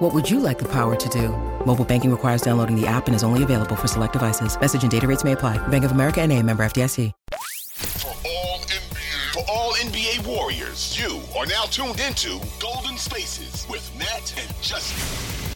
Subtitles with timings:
[0.00, 1.28] What would you like the power to do?
[1.66, 4.58] Mobile banking requires downloading the app and is only available for select devices.
[4.58, 5.58] Message and data rates may apply.
[5.68, 7.12] Bank of America and a member FDIC.
[8.00, 13.86] For all NBA, for all NBA warriors, you are now tuned into Golden Spaces with
[13.98, 15.54] Nat and Justin.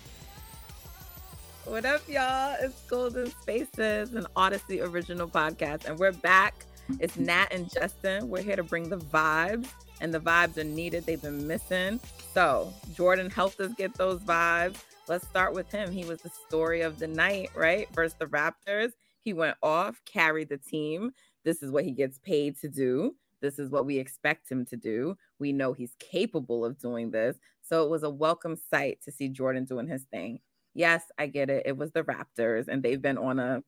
[1.64, 2.54] What up, y'all?
[2.60, 6.66] It's Golden Spaces, an Audacy original podcast, and we're back.
[7.00, 8.28] It's Nat and Justin.
[8.28, 9.68] We're here to bring the vibes,
[10.02, 11.06] and the vibes are needed.
[11.06, 11.98] They've been missing.
[12.34, 14.78] So, Jordan helped us get those vibes.
[15.06, 15.92] Let's start with him.
[15.92, 17.86] He was the story of the night, right?
[17.94, 18.90] Versus the Raptors.
[19.20, 21.12] He went off, carried the team.
[21.44, 23.14] This is what he gets paid to do.
[23.40, 25.16] This is what we expect him to do.
[25.38, 27.36] We know he's capable of doing this.
[27.62, 30.40] So it was a welcome sight to see Jordan doing his thing.
[30.74, 31.62] Yes, I get it.
[31.66, 33.62] It was the Raptors, and they've been on a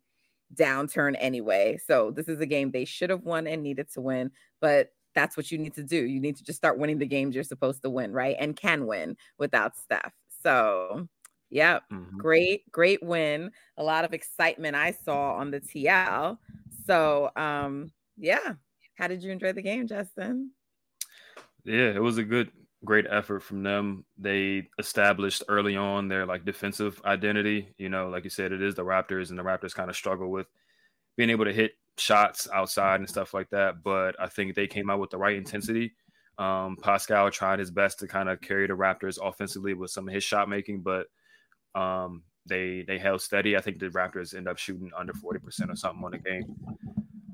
[0.56, 1.78] downturn anyway.
[1.86, 4.32] So this is a game they should have won and needed to win.
[4.60, 5.96] But that's what you need to do.
[5.96, 8.36] You need to just start winning the games you're supposed to win, right?
[8.38, 10.12] And can win without Steph.
[10.42, 11.08] So,
[11.50, 12.18] yeah, mm-hmm.
[12.18, 13.50] great, great win.
[13.78, 16.38] A lot of excitement I saw on the TL.
[16.86, 18.54] So, um, yeah.
[18.94, 20.52] How did you enjoy the game, Justin?
[21.64, 22.52] Yeah, it was a good
[22.84, 24.04] great effort from them.
[24.18, 27.74] They established early on their like defensive identity.
[27.78, 30.30] You know, like you said, it is the Raptors, and the Raptors kind of struggle
[30.30, 30.46] with
[31.16, 33.82] being able to hit shots outside and stuff like that.
[33.82, 35.94] But I think they came out with the right intensity.
[36.38, 40.14] Um, Pascal tried his best to kind of carry the Raptors offensively with some of
[40.14, 41.06] his shot making, but
[41.74, 43.56] um, they they held steady.
[43.56, 46.44] I think the Raptors end up shooting under forty percent or something on the game.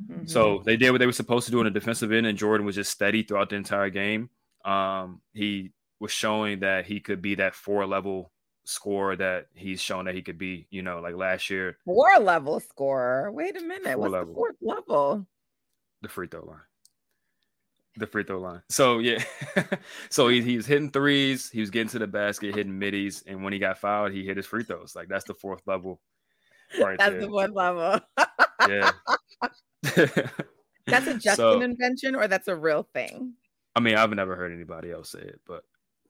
[0.09, 0.27] Mm-hmm.
[0.27, 2.67] So they did what they were supposed to do on the defensive end, and Jordan
[2.67, 4.31] was just steady throughout the entire game.
[4.65, 8.32] Um, he was showing that he could be that four level
[8.65, 11.79] scorer that he's shown that he could be, you know, like last year.
[11.85, 13.31] Four level scorer.
[13.33, 13.99] Wait a minute.
[13.99, 14.29] What's level.
[14.29, 15.27] the fourth level?
[16.03, 16.61] The free throw line.
[17.97, 18.63] The free throw line.
[18.69, 19.23] So yeah.
[20.11, 23.43] so he, he was hitting threes, he was getting to the basket, hitting middies, and
[23.43, 24.97] when he got fouled, he hit his free throws.
[24.97, 26.01] Like that's the fourth level.
[26.81, 27.21] Right that's there.
[27.21, 28.01] the fourth level.
[28.69, 28.93] yeah.
[30.87, 33.35] that's a Justin so, invention or that's a real thing?
[33.75, 35.65] I mean, I've never heard anybody else say it, but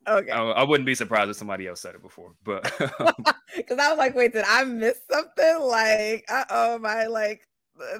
[0.06, 2.34] okay, I, I wouldn't be surprised if somebody else said it before.
[2.44, 2.62] But
[3.56, 5.60] because I was like, wait, did I miss something?
[5.60, 7.42] Like, uh oh, my like,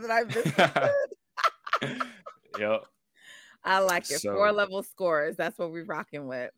[0.00, 0.90] did I miss something?
[2.58, 2.84] yep.
[3.64, 4.20] I like it.
[4.20, 5.36] So, Four level scores.
[5.36, 6.50] That's what we're rocking with.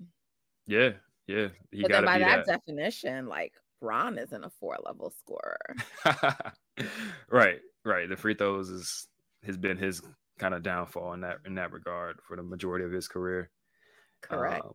[0.67, 0.93] Yeah,
[1.27, 1.49] yeah.
[1.73, 5.77] but then by that, that, definition, like Bron isn't a four level scorer.
[7.31, 8.09] right, right.
[8.09, 9.07] The free throws is
[9.45, 10.01] has been his
[10.39, 13.51] kind of downfall in that in that regard for the majority of his career.
[14.23, 14.65] Correct.
[14.65, 14.75] Um,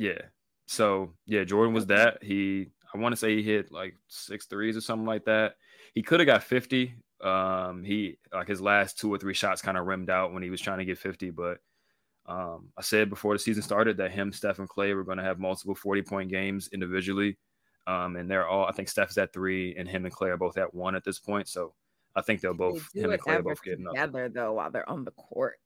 [0.00, 0.22] yeah.
[0.66, 2.22] So yeah, Jordan was that.
[2.22, 5.56] He I want to say he hit like six threes or something like that.
[5.94, 6.94] He could have got 50.
[7.22, 10.48] Um, he like his last two or three shots kind of rimmed out when he
[10.48, 11.58] was trying to get 50, but
[12.26, 15.24] um, I said before the season started that him, Steph, and Klay were going to
[15.24, 17.36] have multiple 40 point games individually.
[17.86, 20.56] Um, and they're all, I think Steph's at three and him and Klay are both
[20.56, 21.48] at one at this point.
[21.48, 21.74] So
[22.16, 24.32] I think they'll both they him and Klay both get together up.
[24.32, 25.58] though while they're on the court.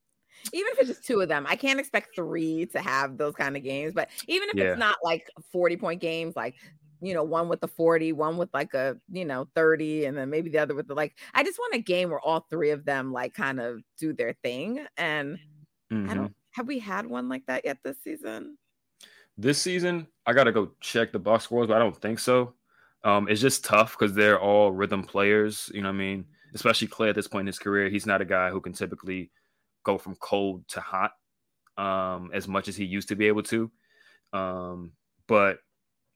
[0.52, 3.56] Even if it's just two of them, I can't expect three to have those kind
[3.56, 3.92] of games.
[3.94, 4.64] But even if yeah.
[4.64, 6.56] it's not like 40 point games, like
[7.00, 10.30] you know, one with the 40, one with like a, you know, 30, and then
[10.30, 12.86] maybe the other with the like, I just want a game where all three of
[12.86, 14.86] them like kind of do their thing.
[14.96, 15.38] And
[15.92, 16.08] mm-hmm.
[16.08, 16.32] I don't, mm-hmm.
[16.52, 18.56] have we had one like that yet this season?
[19.36, 22.54] This season, I got to go check the box scores, but I don't think so.
[23.02, 25.70] Um, it's just tough because they're all rhythm players.
[25.74, 26.24] You know what I mean?
[26.54, 29.30] especially Klay at this point in his career, he's not a guy who can typically
[29.84, 31.12] go from cold to hot
[31.76, 33.70] um, as much as he used to be able to.
[34.32, 34.92] Um,
[35.26, 35.58] but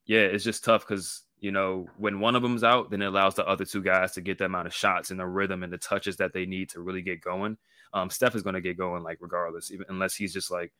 [0.07, 3.35] yeah, it's just tough because you know when one of them's out, then it allows
[3.35, 5.79] the other two guys to get the amount of shots and the rhythm and the
[5.79, 7.57] touches that they need to really get going.
[7.93, 10.73] Um, Steph is going to get going like regardless, even unless he's just like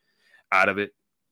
[0.51, 0.91] out of it.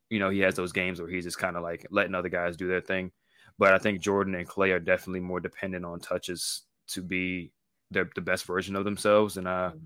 [0.10, 2.56] You know, he has those games where he's just kind of like letting other guys
[2.56, 3.12] do their thing.
[3.60, 7.52] But I think Jordan and Klay are definitely more dependent on touches to be
[7.92, 9.38] the, the best version of themselves.
[9.38, 9.78] And uh, mm-hmm.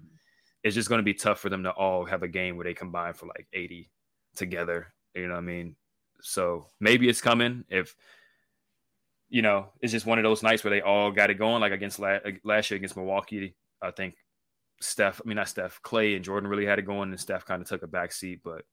[0.63, 2.73] It's just going to be tough for them to all have a game where they
[2.73, 3.89] combine for like 80
[4.35, 4.93] together.
[5.15, 5.75] You know what I mean?
[6.21, 7.95] So maybe it's coming if,
[9.29, 11.71] you know, it's just one of those nights where they all got it going, like
[11.71, 13.55] against la- last year against Milwaukee.
[13.81, 14.15] I think
[14.81, 17.61] Steph, I mean, not Steph, Klay and Jordan really had it going, and Steph kind
[17.61, 18.41] of took a back seat.
[18.43, 18.63] But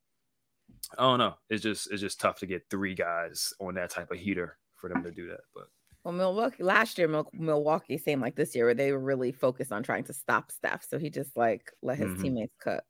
[0.97, 1.35] I don't know.
[1.49, 4.89] It's just it's just tough to get three guys on that type of heater for
[4.89, 5.41] them to do that.
[5.55, 5.65] But
[6.03, 9.83] Well, Milwaukee last year, Milwaukee same like this year where they were really focused on
[9.83, 10.85] trying to stop Steph.
[10.89, 12.21] So he just like let his mm-hmm.
[12.21, 12.85] teammates cook.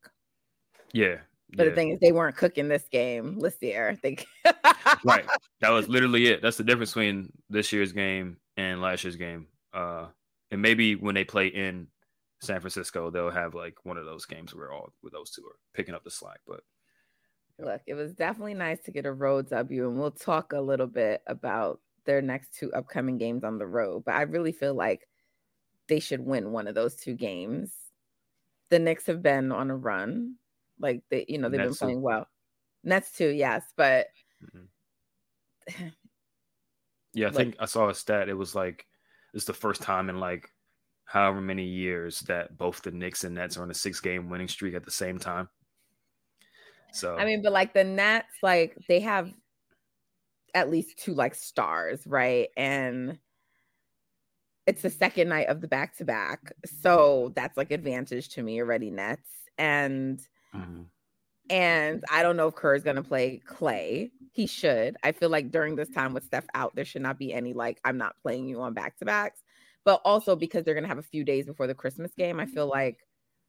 [0.92, 1.16] Yeah.
[1.56, 1.70] But yeah.
[1.70, 3.98] the thing is, they weren't cooking this game this year.
[4.02, 4.18] They...
[5.04, 5.24] right.
[5.60, 6.40] That was literally it.
[6.40, 9.46] That's the difference between this year's game and last year's game.
[9.74, 10.06] Uh,
[10.50, 11.88] and maybe when they play in
[12.40, 15.56] San Francisco, they'll have like one of those games where all with those two are
[15.74, 16.40] picking up the slack.
[16.46, 16.60] But
[17.58, 20.86] look, it was definitely nice to get a road W, and we'll talk a little
[20.86, 24.04] bit about their next two upcoming games on the road.
[24.04, 25.06] But I really feel like
[25.88, 27.72] they should win one of those two games.
[28.70, 30.36] The Knicks have been on a run,
[30.78, 32.28] like they, you know, they've Nets been playing well.
[32.84, 34.06] Nets too, yes, but
[34.42, 35.86] mm-hmm.
[37.12, 38.28] yeah, I like, think I saw a stat.
[38.28, 38.86] It was like
[39.34, 40.48] it's the first time in like
[41.04, 44.48] however many years that both the Knicks and Nets are on a six game winning
[44.48, 45.48] streak at the same time.
[46.92, 49.30] So I mean, but like the Nets, like they have
[50.54, 52.48] at least two like stars, right?
[52.56, 53.18] And
[54.66, 56.52] it's the second night of the back to back.
[56.80, 59.28] So that's like advantage to me already, Nets.
[59.58, 60.20] And
[60.54, 60.82] mm-hmm.
[61.48, 64.10] and I don't know if Kerr is gonna play Klay.
[64.32, 64.96] He should.
[65.02, 67.80] I feel like during this time with Steph out, there should not be any like
[67.84, 69.42] I'm not playing you on back to backs.
[69.84, 72.68] But also because they're gonna have a few days before the Christmas game, I feel
[72.68, 72.98] like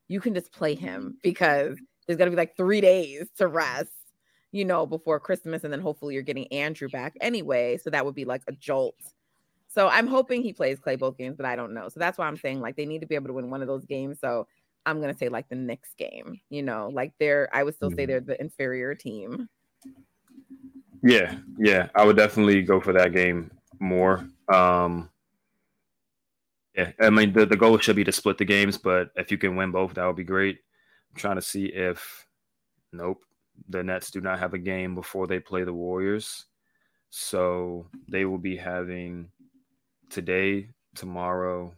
[0.07, 1.77] you can just play him because
[2.07, 3.92] there's gonna be like three days to rest
[4.51, 5.63] you know, before Christmas.
[5.63, 7.77] And then hopefully you're getting Andrew back anyway.
[7.77, 8.95] So that would be like a jolt.
[9.68, 11.88] So I'm hoping he plays Klay both games, but I don't know.
[11.88, 13.68] So that's why I'm saying like they need to be able to win one of
[13.68, 14.19] those games.
[14.19, 14.48] So
[14.86, 17.98] I'm gonna say like the Knicks game, you know, like they're I would still mm-hmm.
[17.98, 19.48] say they're the inferior team.
[21.04, 21.88] Yeah, yeah.
[21.95, 23.50] I would definitely go for that game
[23.80, 24.27] more.
[24.54, 25.09] Um
[26.75, 29.38] yeah, I mean the, the goal should be to split the games, but if you
[29.38, 30.57] can win both, that would be great.
[31.12, 32.27] I'm trying to see if
[32.92, 33.21] nope
[33.69, 36.45] the Nets do not have a game before they play the Warriors.
[37.09, 39.29] So they will be having
[40.09, 41.73] today, tomorrow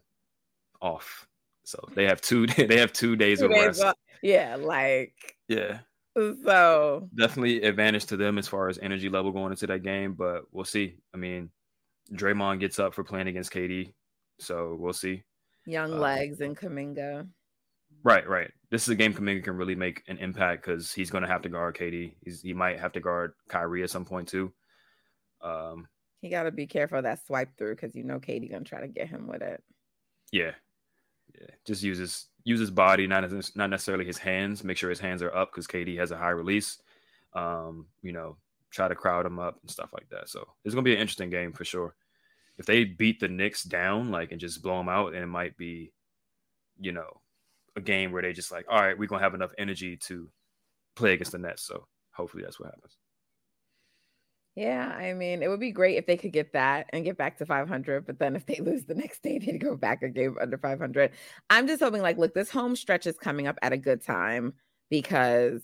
[0.82, 1.28] off.
[1.64, 3.84] So they have two they have two days two of days rest.
[3.84, 3.96] Off.
[4.22, 5.80] Yeah, like yeah.
[6.16, 10.44] So definitely advantage to them as far as energy level going into that game, but
[10.52, 10.98] we'll see.
[11.14, 11.50] I mean,
[12.12, 13.94] Draymond gets up for playing against KD,
[14.40, 15.24] so we'll see.
[15.66, 17.28] Young uh, legs and Kuminga.
[18.04, 18.52] Right, right.
[18.70, 21.42] This is a game Kuminga can really make an impact because he's going to have
[21.44, 22.14] to guard KD.
[22.22, 24.52] He's, he might have to guard Kyrie at some point too.
[25.42, 25.88] Um,
[26.24, 28.80] he got to be careful of that swipe through because you know KD gonna try
[28.80, 29.62] to get him with it.
[30.32, 30.52] Yeah,
[31.40, 31.48] yeah.
[31.66, 34.64] Just uses use his body, not not necessarily his hands.
[34.64, 36.82] Make sure his hands are up because KD has a high release.
[37.34, 38.38] Um, you know,
[38.72, 40.30] try to crowd him up and stuff like that.
[40.30, 41.94] So it's gonna be an interesting game for sure.
[42.58, 45.58] If they beat the Knicks down, like and just blow them out, and it might
[45.58, 45.92] be,
[46.80, 47.20] you know,
[47.76, 50.30] a game where they just like, all right, we're gonna have enough energy to
[50.96, 51.64] play against the Nets.
[51.64, 52.98] So hopefully that's what happens.
[54.56, 57.38] Yeah, I mean, it would be great if they could get that and get back
[57.40, 58.06] to 500.
[58.06, 61.12] But then if they lose the next day, they'd go back a game under 500.
[61.50, 64.54] I'm just hoping, like, look, this home stretch is coming up at a good time
[64.90, 65.64] because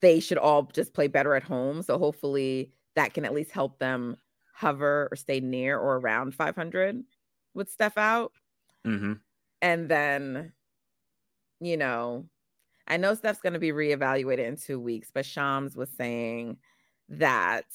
[0.00, 1.82] they should all just play better at home.
[1.82, 4.16] So hopefully that can at least help them
[4.54, 7.04] hover or stay near or around 500
[7.54, 8.32] with Steph out.
[8.86, 9.12] Mm-hmm.
[9.62, 10.52] And then,
[11.60, 12.26] you know,
[12.86, 16.56] I know Steph's going to be reevaluated in two weeks, but Shams was saying
[17.08, 17.66] that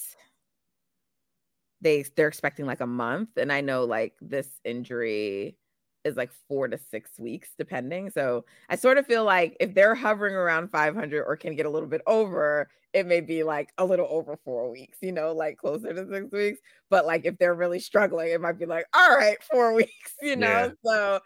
[1.82, 5.58] they they're expecting like a month, and I know like this injury
[6.04, 8.10] is like four to six weeks, depending.
[8.12, 11.70] So I sort of feel like if they're hovering around 500 or can get a
[11.70, 15.58] little bit over, it may be like a little over four weeks, you know, like
[15.58, 16.60] closer to six weeks.
[16.90, 20.36] But like if they're really struggling, it might be like, all right, four weeks, you
[20.36, 20.72] know.
[20.86, 20.92] Yeah.
[20.92, 21.20] So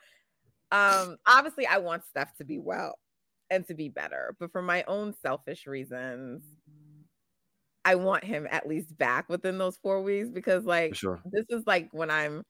[0.72, 2.98] um, obviously, I want Steph to be well
[3.50, 6.44] and to be better, but for my own selfish reasons,
[7.86, 11.22] I want him at least back within those four weeks because, like, sure.
[11.32, 12.44] this is like when I'm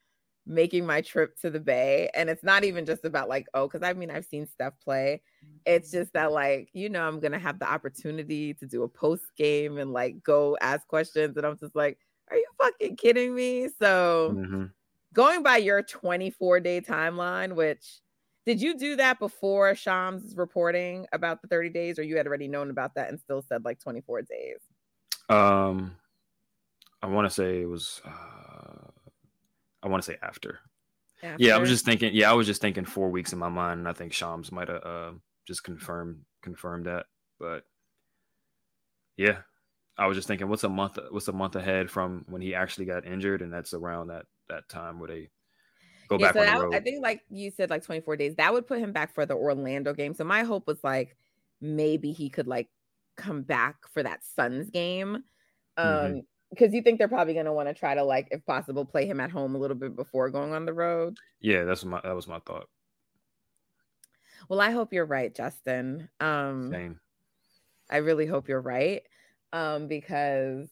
[0.45, 3.88] making my trip to the Bay, and it's not even just about like, oh, because
[3.88, 5.21] I mean, I've seen Steph play.
[5.65, 9.23] It's just that, like, you know, I'm gonna have the opportunity to do a post
[9.38, 11.97] game and like go ask questions, and I'm just like,
[12.29, 13.69] are you fucking kidding me?
[13.79, 14.35] So.
[14.35, 14.65] Mm-hmm.
[15.11, 17.99] Going by your 24 day timeline, which
[18.49, 22.47] did you do that before Shams reporting about the 30 days, or you had already
[22.47, 24.57] known about that and still said like 24 days?
[25.29, 25.95] Um,
[27.03, 28.01] I want to say it was.
[28.03, 28.89] Uh,
[29.83, 30.61] I want to say after.
[31.21, 31.43] after.
[31.43, 32.15] Yeah, I was just thinking.
[32.15, 34.67] Yeah, I was just thinking four weeks in my mind, and I think Shams might
[34.67, 35.11] have uh,
[35.47, 37.05] just confirmed confirmed that.
[37.39, 37.65] But
[39.15, 39.41] yeah,
[39.95, 40.97] I was just thinking, what's a month?
[41.11, 44.67] What's a month ahead from when he actually got injured, and that's around that that
[44.69, 45.29] time where they
[46.09, 48.67] go yeah, back so that, I think like you said, like 24 days, that would
[48.67, 50.13] put him back for the Orlando game.
[50.13, 51.15] So my hope was like
[51.61, 52.67] maybe he could like
[53.15, 55.23] come back for that Suns game.
[55.77, 56.19] Um, mm-hmm.
[56.49, 59.05] because you think they're probably going to want to try to like if possible play
[59.05, 62.15] him at home a little bit before going on the road Yeah, that's my that
[62.15, 62.67] was my thought.
[64.49, 66.99] well i hope you're right justin um Same.
[67.89, 69.03] i really hope you're right
[69.53, 70.67] um because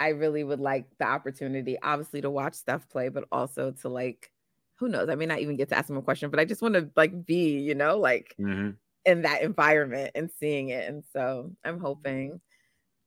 [0.00, 4.32] i really would like the opportunity obviously to watch Steph play but also to like
[4.74, 6.62] who knows i may not even get to ask him a question but i just
[6.62, 8.70] want to like be you know like hmm
[9.06, 10.86] in that environment and seeing it.
[10.86, 12.38] And so I'm hoping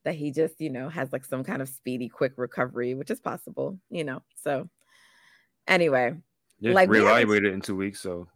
[0.04, 3.20] that he just, you know, has like some kind of speedy, quick recovery, which is
[3.20, 4.24] possible, you know.
[4.42, 4.68] So
[5.68, 6.16] anyway,
[6.60, 8.28] Yeah, Like, we haven't- reevaluate it in two weeks, so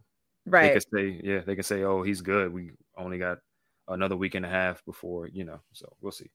[0.46, 0.72] right.
[0.72, 2.52] they can say, yeah, they can say, oh, he's good.
[2.52, 3.38] We only got
[3.88, 5.60] another week and a half before, you know.
[5.72, 6.30] So we'll see.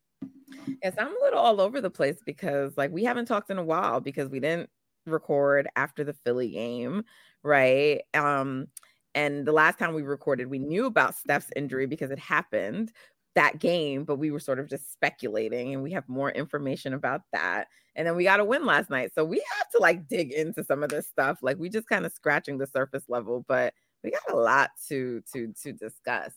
[0.84, 3.64] Yes, I'm a little all over the place because like we haven't talked in a
[3.64, 4.70] while because we didn't
[5.06, 7.04] record after the Philly game,
[7.44, 8.02] right?
[8.14, 8.68] Um,
[9.16, 12.92] and the last time we recorded, we knew about Steph's injury because it happened
[13.36, 17.22] that game, but we were sort of just speculating, and we have more information about
[17.32, 17.68] that.
[17.96, 20.64] And then we got a win last night, so we have to like dig into
[20.64, 21.40] some of this stuff.
[21.42, 25.22] Like we just kind of scratching the surface level, but we got a lot to
[25.34, 26.34] to to discuss.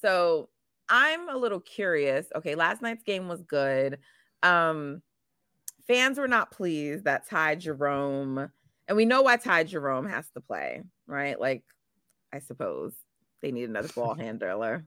[0.00, 0.48] So
[0.88, 2.26] I'm a little curious.
[2.34, 3.98] Okay, last night's game was good.
[4.42, 5.02] Um,
[5.86, 8.50] fans were not pleased that Ty Jerome,
[8.86, 11.38] and we know why Ty Jerome has to play, right?
[11.38, 11.64] Like,
[12.32, 12.94] I suppose
[13.42, 14.86] they need another ball handler.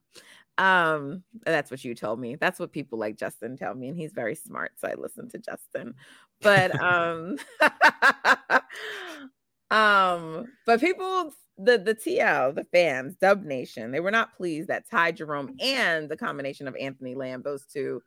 [0.57, 2.35] Um, that's what you told me.
[2.35, 5.39] That's what people like Justin tell me, and he's very smart, so I listen to
[5.39, 5.95] Justin.
[6.41, 7.37] But um,
[9.71, 14.89] um, but people the the TL, the fans, Dub Nation, they were not pleased that
[14.89, 18.01] Ty Jerome and the combination of Anthony Lamb, those two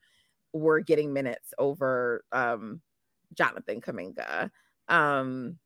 [0.53, 2.81] were getting minutes over um
[3.35, 4.51] Jonathan Kuminga.
[4.89, 5.59] Um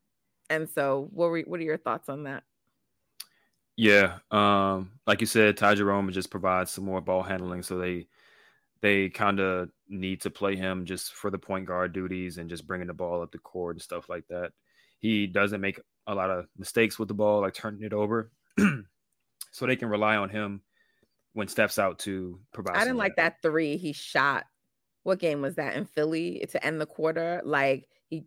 [0.49, 2.43] and so what were what are your thoughts on that?
[3.75, 8.07] Yeah, um, like you said, Ty Jerome just provides some more ball handling, so they
[8.81, 12.67] they kind of need to play him just for the point guard duties and just
[12.67, 14.51] bringing the ball up the court and stuff like that.
[14.99, 15.79] He doesn't make
[16.09, 18.31] a lot of mistakes with the ball, like turning it over,
[19.51, 20.61] so they can rely on him
[21.33, 22.75] when Steph's out to provide.
[22.77, 24.45] I didn't like that three he shot.
[25.03, 27.41] What game was that in Philly to end the quarter?
[27.45, 28.25] Like he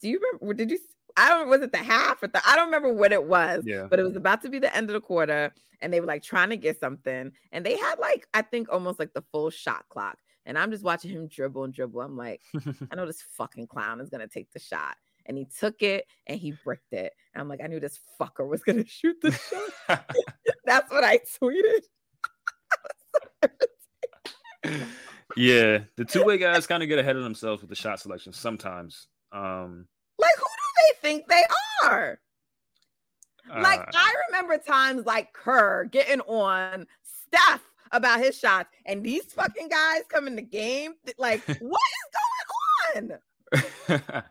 [0.00, 0.78] do you remember did you
[1.16, 3.64] I don't was it the half or the I don't remember what it was.
[3.66, 3.86] Yeah.
[3.88, 5.52] but it was about to be the end of the quarter
[5.84, 8.98] and they were like trying to get something and they had like i think almost
[8.98, 12.40] like the full shot clock and i'm just watching him dribble and dribble i'm like
[12.90, 16.06] i know this fucking clown is going to take the shot and he took it
[16.26, 17.12] and he bricked it.
[17.34, 20.04] And i'm like i knew this fucker was going to shoot the shot
[20.64, 21.82] that's what i tweeted.
[25.36, 28.32] Yeah, the two way guys kind of get ahead of themselves with the shot selection
[28.32, 29.08] sometimes.
[29.32, 29.86] Um,
[30.18, 31.42] like who do they think they
[31.84, 32.20] are?
[33.48, 37.62] Like uh, i remember times like kerr getting on steph
[37.92, 43.12] about his shots and these fucking guys come in the game like what is going
[43.12, 44.22] on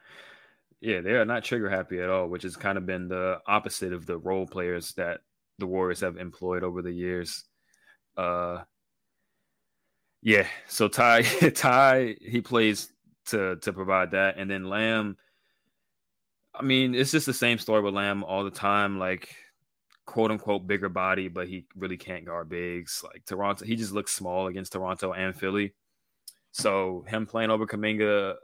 [0.83, 3.93] yeah, they are not trigger happy at all, which has kind of been the opposite
[3.93, 5.21] of the role players that
[5.57, 7.45] the Warriors have employed over the years.
[8.17, 8.63] Uh,
[10.21, 11.21] yeah, so Ty,
[11.55, 12.91] Ty, he plays
[13.27, 15.15] to to provide that, and then Lamb.
[16.53, 19.33] I mean, it's just the same story with Lamb all the time, like
[20.05, 23.01] quote unquote bigger body, but he really can't guard bigs.
[23.05, 25.73] Like Toronto, he just looks small against Toronto and Philly.
[26.51, 28.35] So him playing over Kuminga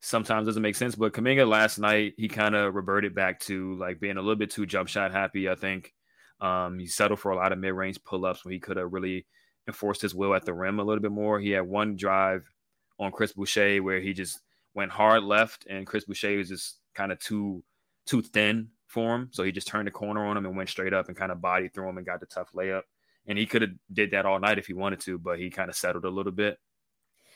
[0.00, 0.94] sometimes doesn't make sense.
[0.94, 4.50] But Kuminga last night, he kind of reverted back to like being a little bit
[4.50, 5.48] too jump shot happy.
[5.48, 5.94] I think
[6.40, 8.92] um, he settled for a lot of mid range pull ups when he could have
[8.92, 9.26] really
[9.66, 11.38] enforced his will at the rim a little bit more.
[11.38, 12.50] He had one drive
[12.98, 14.40] on Chris Boucher where he just
[14.74, 17.62] went hard left, and Chris Boucher was just kind of too
[18.06, 19.28] too thin for him.
[19.32, 21.40] So he just turned the corner on him and went straight up and kind of
[21.40, 22.82] body through him and got the tough layup.
[23.26, 25.68] And he could have did that all night if he wanted to, but he kind
[25.68, 26.58] of settled a little bit.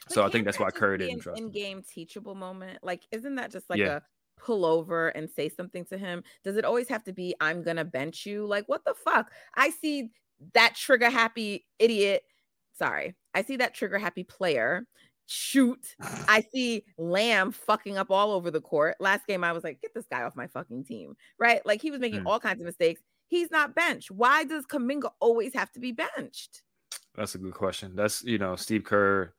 [0.09, 2.79] So I think that's why Kerr didn't trust in game teachable moment.
[2.83, 3.97] Like, isn't that just like Yeah.
[3.97, 4.01] a
[4.37, 6.23] pull over and say something to him?
[6.43, 8.47] Does it always have to be I'm gonna bench you?
[8.47, 9.33] Like, what the fuck?
[9.55, 10.11] I see
[10.53, 12.23] that trigger happy idiot.
[12.73, 14.87] Sorry, I see that trigger happy player
[15.27, 15.97] shoot.
[16.29, 18.97] I see Lamb fucking up all over the court.
[19.01, 21.65] Last game, I was like, get this guy off my fucking team, right?
[21.65, 22.27] Like he was making Mm.
[22.27, 23.01] all kinds of mistakes.
[23.29, 24.11] He's not benched.
[24.11, 26.63] Why does Kuminga always have to be benched?
[27.15, 27.95] That's a good question.
[27.97, 29.33] That's you know Steve Kerr.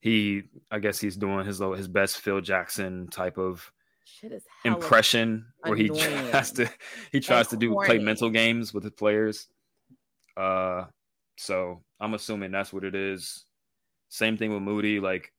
[0.00, 3.72] He, I guess he's doing his little his best Phil Jackson type of
[4.04, 6.70] Shit is impression where he annoying tries to
[7.12, 9.48] he tries to do play mental games with the players.
[10.36, 10.84] Uh,
[11.36, 13.44] so I'm assuming that's what it is.
[14.08, 15.00] Same thing with Moody.
[15.00, 15.32] Like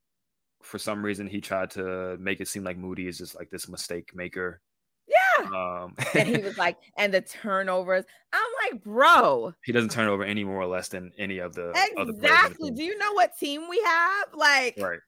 [0.62, 3.68] for some reason, he tried to make it seem like Moody is just like this
[3.68, 4.62] mistake maker.
[5.08, 5.48] Yeah.
[5.48, 8.06] Um, and he was like, and the turnovers.
[8.34, 11.70] I'm like, bro, he doesn't turn over any more or less than any of the
[11.70, 12.72] other players the exactly.
[12.72, 14.28] Do you know what team we have?
[14.34, 15.00] Like, Right.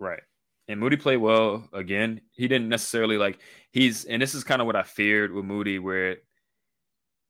[0.00, 0.22] Right.
[0.68, 2.20] And Moody played well again.
[2.32, 3.38] He didn't necessarily like
[3.72, 6.18] he's and this is kind of what I feared with Moody, where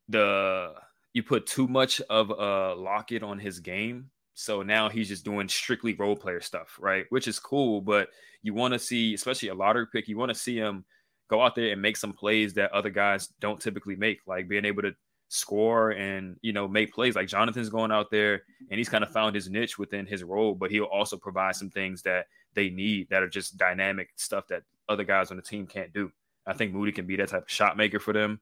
[0.09, 0.75] the
[1.15, 4.11] you put too much of a locket on his game.
[4.35, 7.07] So now he's just doing strictly role player stuff, right?
[7.11, 8.09] Which is cool, but
[8.43, 10.85] you want to see, especially a lottery pick, you want to see him
[11.29, 14.65] go out there and make some plays that other guys don't typically make, like being
[14.65, 14.93] able to
[15.29, 17.15] score and you know make plays.
[17.15, 20.55] Like Jonathan's going out there and he's kind of found his niche within his role,
[20.55, 24.63] but he'll also provide some things that they need that are just dynamic stuff that
[24.89, 26.11] other guys on the team can't do.
[26.47, 28.41] I think Moody can be that type of shot maker for them.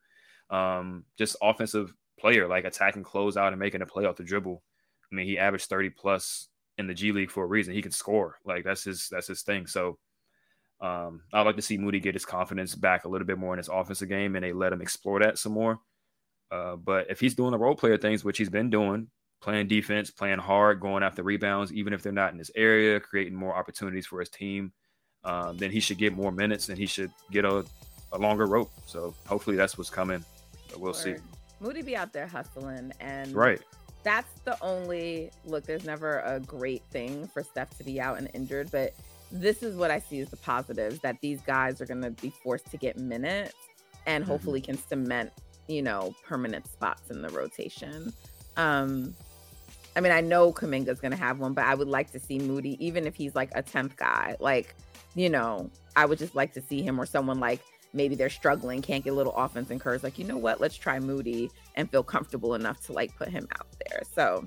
[0.48, 4.62] Um, just offensive player, like attacking close out and making a play off the dribble.
[5.10, 7.74] I mean, he averaged 30 plus in the G League for a reason.
[7.74, 8.38] He can score.
[8.44, 9.66] Like that's his that's his thing.
[9.66, 9.98] So
[10.80, 13.58] um, I'd like to see Moody get his confidence back a little bit more in
[13.58, 15.80] his offensive game and they let him explore that some more.
[16.50, 19.08] Uh, but if he's doing the role player things, which he's been doing,
[19.40, 23.34] playing defense, playing hard, going after rebounds, even if they're not in his area, creating
[23.34, 24.72] more opportunities for his team,
[25.24, 27.64] um, then he should get more minutes and he should get a,
[28.12, 28.70] a longer rope.
[28.86, 30.24] So hopefully that's what's coming.
[30.70, 31.16] But we'll see.
[31.60, 33.60] Moody be out there hustling and right.
[34.04, 35.64] That's the only look.
[35.64, 38.94] There's never a great thing for Steph to be out and injured, but
[39.32, 42.30] this is what I see as the positives that these guys are going to be
[42.30, 43.54] forced to get minutes
[44.06, 44.30] and mm-hmm.
[44.30, 45.32] hopefully can cement,
[45.68, 48.12] you know, permanent spots in the rotation.
[48.56, 49.14] Um,
[49.96, 52.38] I mean, I know Kuminga's going to have one, but I would like to see
[52.38, 54.36] Moody, even if he's like a 10th guy.
[54.40, 54.74] Like,
[55.14, 57.60] you know, I would just like to see him or someone like
[57.94, 60.76] maybe they're struggling, can't get a little offense and Kerr's like, you know what, let's
[60.76, 64.02] try Moody and feel comfortable enough to like put him out there.
[64.14, 64.46] So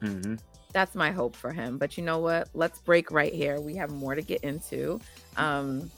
[0.00, 0.36] mm-hmm.
[0.72, 1.78] that's my hope for him.
[1.78, 2.48] But you know what?
[2.54, 3.60] Let's break right here.
[3.60, 5.00] We have more to get into.
[5.36, 5.90] Um,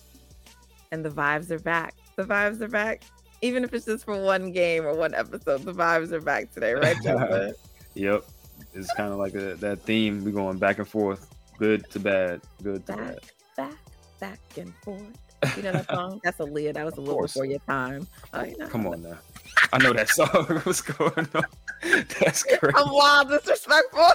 [0.91, 1.95] and the vibes are back.
[2.17, 3.03] The vibes are back.
[3.41, 6.73] Even if it's just for one game or one episode, the vibes are back today,
[6.73, 6.97] right,
[7.95, 8.25] yep.
[8.75, 10.25] It's kind of like a, that theme.
[10.25, 13.21] We're going back and forth, good to bad, good to back, bad.
[13.57, 13.79] Back,
[14.21, 15.57] back and forth.
[15.57, 16.21] You know that song?
[16.25, 16.75] That's a Aaliyah.
[16.75, 18.07] That was a little before your time.
[18.33, 18.69] Oh, you know.
[18.69, 19.19] Come on now.
[19.73, 20.29] I know that song.
[20.65, 21.45] What's going on?
[22.21, 22.75] That's crazy.
[22.75, 24.09] I'm wild disrespectful.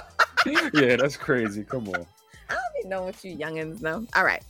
[0.74, 1.64] yeah, that's crazy.
[1.64, 2.06] Come on.
[2.48, 4.06] I don't even know what you youngins know.
[4.14, 4.42] All right.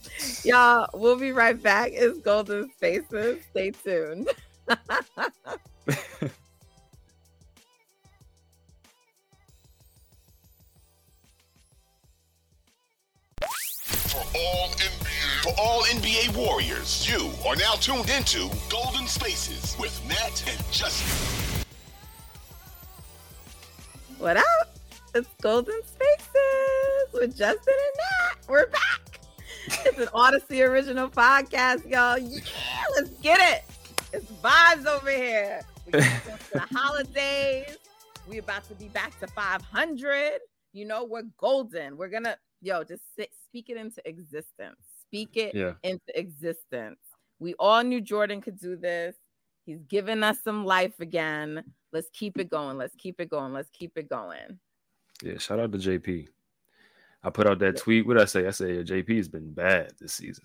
[0.45, 1.93] Y'all, we'll be right back.
[1.93, 3.45] It's Golden Spaces.
[3.51, 4.29] Stay tuned.
[4.67, 4.77] All
[14.79, 15.43] NBA.
[15.43, 21.67] For all NBA Warriors, you are now tuned into Golden Spaces with Matt and Justin.
[24.19, 24.45] What up?
[25.15, 28.49] It's Golden Spaces with Justin and Matt.
[28.49, 29.21] We're back.
[29.67, 32.19] It's an Audacy original podcast, y'all.
[32.19, 32.41] Yeah,
[32.97, 33.65] let's get it.
[34.15, 35.61] It's vibes over here.
[35.87, 35.91] We
[36.53, 37.77] the holidays.
[38.29, 40.39] We about to be back to 500.
[40.73, 41.97] You know, we're golden.
[41.97, 44.77] We're gonna yo, just sit, speak it into existence.
[45.09, 45.73] Speak it yeah.
[45.83, 47.01] into existence.
[47.41, 49.17] We all knew Jordan could do this.
[49.67, 51.65] He's given us some life again.
[51.93, 52.79] Let's keep it going.
[52.79, 53.53] Let's keep it going.
[53.53, 54.61] Let's keep it going.
[55.25, 56.29] Yeah, shout out to JP.
[57.25, 58.07] I put out that tweet.
[58.07, 58.47] What did I say?
[58.47, 60.45] I said JP has been bad this season.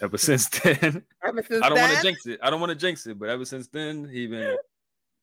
[0.00, 2.40] Ever since then, ever since I don't want to jinx it.
[2.42, 4.56] I don't want to jinx it, but ever since then, he been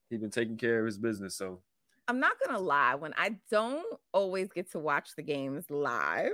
[0.10, 1.36] he been taking care of his business.
[1.36, 1.60] So
[2.08, 6.32] I'm not gonna lie, when I don't always get to watch the games live,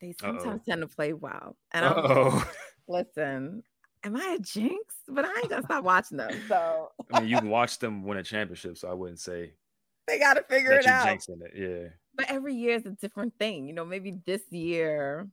[0.00, 0.60] they sometimes Uh-oh.
[0.68, 1.56] tend to play well.
[1.72, 2.42] And I'm
[2.88, 3.62] listen,
[4.02, 4.96] am I a jinx?
[5.08, 6.32] But I ain't gonna stop watching them.
[6.48, 9.52] So I mean, you can watch them win a championship, so I wouldn't say
[10.06, 11.06] they gotta figure it out.
[11.06, 11.52] Jinxing it.
[11.56, 11.88] Yeah.
[12.14, 13.66] But every year is a different thing.
[13.66, 15.28] You know, maybe this year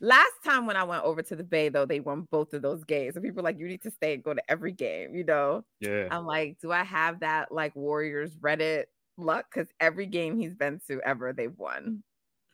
[0.00, 2.84] Last time when I went over to the Bay, though, they won both of those
[2.84, 3.14] games.
[3.14, 5.64] So people like, you need to stay and go to every game, you know?
[5.80, 6.08] Yeah.
[6.10, 8.84] I'm like, do I have that like Warriors Reddit
[9.16, 9.46] luck?
[9.52, 12.02] Because every game he's been to ever, they've won.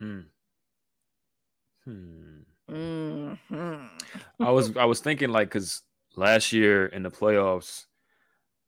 [0.00, 0.20] Hmm.
[1.84, 2.42] Hmm.
[2.70, 3.86] Mm-hmm.
[4.40, 5.82] I was I was thinking like because
[6.16, 7.86] last year in the playoffs,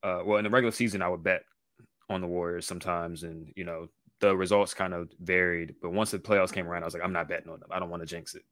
[0.03, 1.43] uh, well in the regular season I would bet
[2.11, 3.89] on the Warriors sometimes, and you know
[4.21, 5.77] the results kind of varied.
[5.81, 7.71] But once the playoffs came around, I was like, I'm not betting on them.
[7.73, 8.43] I don't want to jinx it.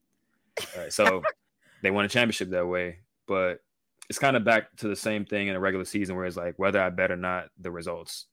[0.77, 1.23] Right, so
[1.83, 3.61] they won a championship that way, but
[4.09, 6.59] it's kind of back to the same thing in a regular season where it's like
[6.59, 8.27] whether I bet or not, the results.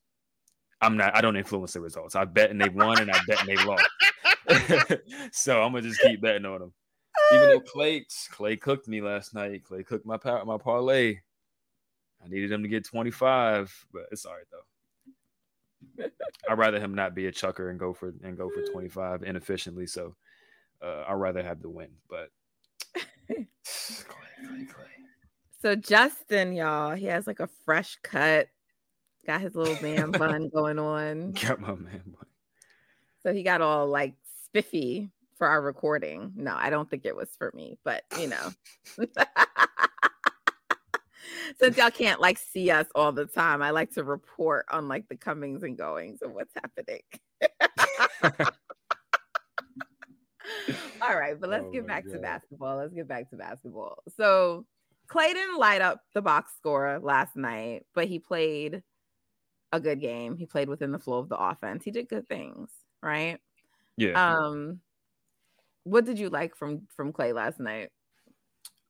[0.82, 1.16] I'm not.
[1.16, 2.16] I don't influence the results.
[2.16, 3.88] I bet and they won, and I bet and they lost.
[5.32, 6.74] so I'm gonna just keep betting on them.
[7.34, 9.64] Even though Klay Klay cooked me last night.
[9.70, 11.20] Klay cooked my my parlay.
[12.24, 16.10] I needed him to get 25, but it's all right though.
[16.50, 19.88] I'd rather him not be a chucker and go for and go for 25 inefficiently.
[19.88, 20.16] So
[20.82, 21.90] uh, I'd rather have the win.
[22.10, 22.30] But
[22.96, 24.90] Klay, Klay, Klay.
[25.62, 28.48] So Justin, y'all, he has like a fresh cut,
[29.26, 31.32] got his little man bun going on.
[31.34, 32.26] Got my man bun.
[33.24, 34.16] So he got all like
[34.46, 36.32] spiffy for our recording.
[36.36, 38.52] No, I don't think it was for me, but you know.
[41.60, 45.10] Since y'all can't like see us all the time, I like to report on like
[45.10, 47.02] the comings and goings of what's happening.
[51.02, 52.78] all right, but let's Oh get back to basketball.
[52.78, 54.04] Let's get back to basketball.
[54.18, 54.66] So
[55.10, 58.84] Klay didn't light up the box score last night, but he played
[59.72, 60.38] a good game.
[60.38, 61.84] He played within the flow of the offense.
[61.84, 62.70] He did good things,
[63.02, 63.40] right?
[63.98, 64.14] Yeah.
[64.14, 64.80] Um,
[65.84, 67.90] what did you like from from Klay last night?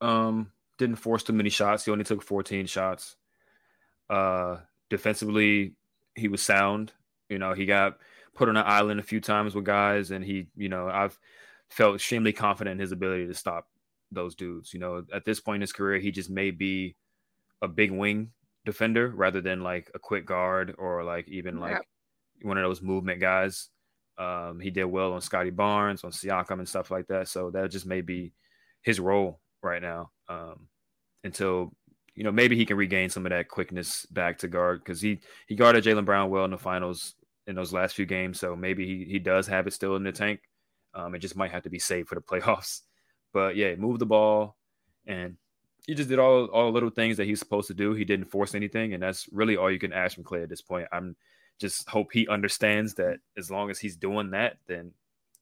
[0.02, 1.86] Um, didn't force too many shots.
[1.86, 3.15] He only took 14 shots.
[4.10, 4.58] Uh,
[4.89, 5.74] defensively,
[6.15, 6.93] he was sound.
[7.30, 7.98] You know, he got
[8.34, 11.19] put on an island a few times with guys, and he, you know, I've
[11.69, 13.67] felt extremely confident in his ability to stop
[14.12, 14.73] those dudes.
[14.73, 16.95] You know, at this point in his career, he just may be
[17.62, 18.32] a big wing
[18.65, 21.86] defender rather than like a quick guard or like even like Yep.
[22.43, 23.69] one of those movement guys.
[24.17, 27.27] Um, he did well on Scottie Barnes, on Siakam, and stuff like that.
[27.29, 28.34] So that just may be
[28.82, 30.67] his role right now um,
[31.23, 31.73] until
[32.15, 35.19] you know maybe he can regain some of that quickness back to guard because he
[35.47, 37.15] he guarded Jaylen Brown well in the finals
[37.47, 38.39] in those last few games.
[38.39, 40.41] So maybe he he does have it still in the tank.
[40.93, 42.82] Um, it just might have to be saved for the playoffs.
[43.32, 44.58] But yeah, move the ball
[45.06, 45.38] and
[45.86, 47.93] he just did all all the little things that he's supposed to do.
[47.93, 50.62] He didn't force anything, and that's really all you can ask from Klay at this
[50.62, 50.88] point.
[50.91, 51.15] I'm
[51.60, 54.91] just hope he understands that as long as he's doing that, then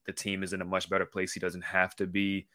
[0.06, 1.32] the team is in a much better place.
[1.32, 2.46] He doesn't have to be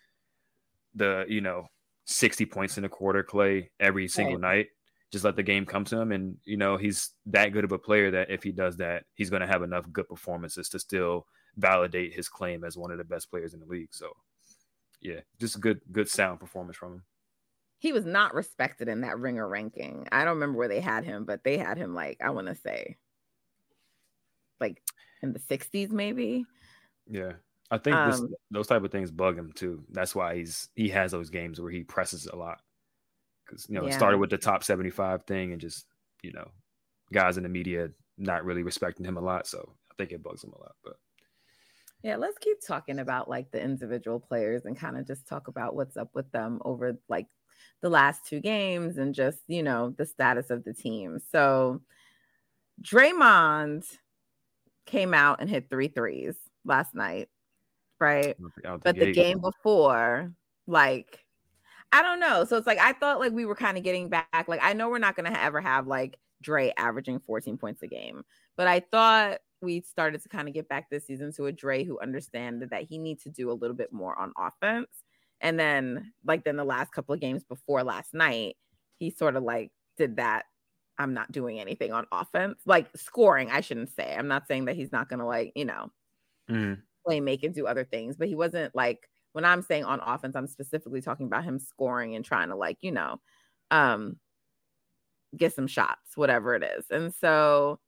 [0.96, 1.68] the you know
[2.06, 4.68] 60 points in a quarter Klay every single night.
[5.12, 7.78] Just let the game come to him, and you know he's that good of a
[7.78, 11.28] player that if he does that, he's going to have enough good performances to still
[11.58, 13.94] validate his claim as one of the best players in the league.
[13.94, 14.12] So,
[15.02, 17.04] yeah, just good, good sound performance from him.
[17.80, 20.08] He was not respected in that ringer ranking.
[20.12, 22.56] I don't remember where they had him, but they had him like I want to
[22.56, 22.98] say
[24.60, 24.82] like
[25.22, 26.46] in the 60s maybe.
[27.08, 27.34] Yeah.
[27.72, 29.84] I think this, Um, those type of things bug him too.
[29.90, 32.62] That's why he's he has those games where he presses a lot.
[33.46, 35.86] Because you know, it started with the top 75 thing and just,
[36.22, 36.50] you know,
[37.12, 39.48] guys in the media not really respecting him a lot.
[39.48, 40.76] So I think it bugs him a lot.
[40.84, 40.94] But
[42.04, 45.74] Yeah, let's keep talking about like the individual players and kind of just talk about
[45.76, 47.28] what's up with them over like
[47.82, 51.20] the last two games and just, you know, the status of the team.
[51.32, 51.82] So
[52.82, 53.86] Draymond
[54.86, 56.36] came out and hit three threes
[56.66, 57.30] last night,
[58.00, 58.36] right?
[58.84, 60.34] But the game before,
[60.68, 61.24] like,
[61.94, 62.44] I don't know.
[62.44, 64.46] So it's like I thought like we were kind of getting back.
[64.48, 68.24] Like I know we're not gonna ever have like Dre averaging 14 points a game,
[68.58, 71.84] but I thought we started to kind of get back this season to a Dre
[71.84, 75.04] who understood that he needs to do a little bit more on offense.
[75.42, 78.58] And then like then the last couple of games before last night,
[79.00, 80.46] he sort of like did that.
[81.00, 83.52] I'm not doing anything on offense, like scoring.
[83.52, 84.16] I shouldn't say.
[84.16, 85.92] I'm not saying that he's not gonna like you know
[86.48, 86.84] Mhm.
[87.06, 90.36] play make and do other things, but he wasn't like when I'm saying on offense,
[90.36, 93.20] I'm specifically talking about him scoring and trying to like, you know,
[93.72, 94.20] um
[95.36, 96.86] get some shots, whatever it is.
[96.90, 97.80] And so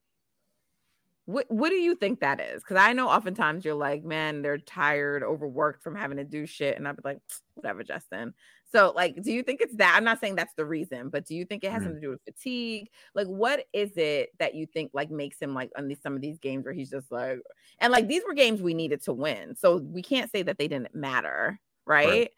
[1.26, 2.62] what what do you think that is?
[2.64, 6.78] Because I know oftentimes you're like, man, they're tired, overworked from having to do shit.
[6.78, 7.20] And I'd be like,
[7.56, 8.34] whatever, Justin.
[8.72, 9.96] So, like, do you think it's that?
[9.96, 11.86] I'm not saying that's the reason, but do you think it has Mhm.
[11.86, 12.90] something to do with fatigue?
[13.16, 16.22] Like, what is it that you think like makes him like on these some of
[16.22, 17.40] these games where he's just like,
[17.80, 20.68] and like these were games we needed to win, so we can't say that they
[20.68, 22.32] didn't matter, right?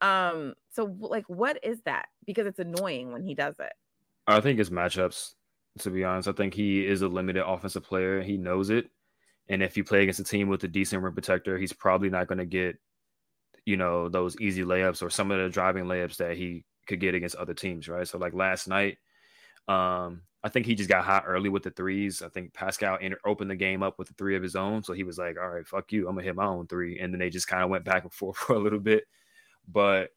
[0.00, 2.06] Um, so like, what is that?
[2.26, 3.72] Because it's annoying when he does it.
[4.26, 5.34] I think it's matchups.
[5.78, 8.22] To be honest, I think he is a limited offensive player.
[8.22, 8.90] He knows it,
[9.48, 12.26] and if you play against a team with a decent rim protector, he's probably not
[12.26, 12.78] going to get,
[13.64, 17.14] you know, those easy layups or some of the driving layups that he could get
[17.14, 18.06] against other teams, right?
[18.06, 18.98] So like last night,
[19.68, 22.20] um, I think he just got hot early with the threes.
[22.20, 25.04] I think Pascal opened the game up with the three of his own, so he
[25.04, 26.98] was like, "All right, fuck you, I'm gonna hit my own three.
[26.98, 29.04] and then they just kind of went back and forth for a little bit,
[29.68, 30.10] but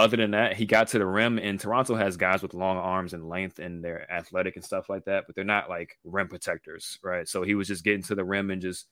[0.00, 3.14] other than that, he got to the rim, and Toronto has guys with long arms
[3.14, 6.98] and length, and they're athletic and stuff like that, but they're not like rim protectors,
[7.02, 7.28] right?
[7.28, 8.86] So he was just getting to the rim and just,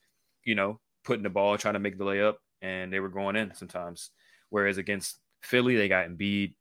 [0.44, 3.54] you know, putting the ball, trying to make the layup, and they were going in
[3.54, 4.10] sometimes.
[4.50, 6.54] Whereas against Philly, they got Embiid,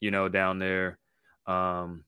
[0.00, 0.98] you know, down there.
[1.46, 2.04] Um,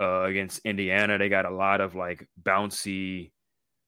[0.00, 3.30] uh, against Indiana, they got a lot of like bouncy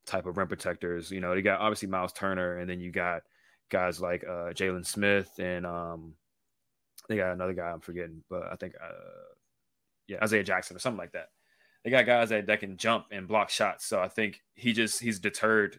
[0.06, 1.10] type of rim protectors.
[1.10, 3.22] You know, they got obviously Miles Turner, and then you got
[3.70, 6.14] guys like uh, Jalen Smith and um,
[7.08, 8.92] they got another guy I'm forgetting, but I think uh,
[10.08, 11.28] yeah, Isaiah Jackson or something like that.
[11.84, 13.86] They got guys that, that can jump and block shots.
[13.86, 15.78] So I think he just he's deterred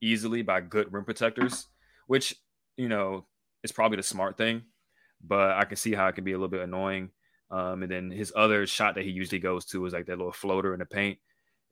[0.00, 1.66] easily by good rim protectors,
[2.06, 2.36] which
[2.76, 3.26] you know
[3.62, 4.62] is probably the smart thing.
[5.22, 7.10] But I can see how it can be a little bit annoying.
[7.50, 10.32] Um, and then his other shot that he usually goes to is like that little
[10.32, 11.18] floater in the paint.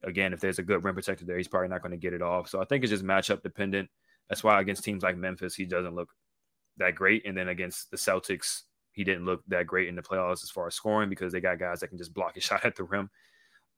[0.02, 2.22] Again, if there's a good rim protector there, he's probably not going to get it
[2.22, 2.48] off.
[2.48, 3.88] So I think it's just matchup dependent.
[4.28, 6.10] That's why against teams like Memphis, he doesn't look
[6.76, 7.26] that great.
[7.26, 8.62] And then against the Celtics,
[8.94, 11.58] he didn't look that great in the playoffs as far as scoring because they got
[11.58, 13.10] guys that can just block his shot at the rim.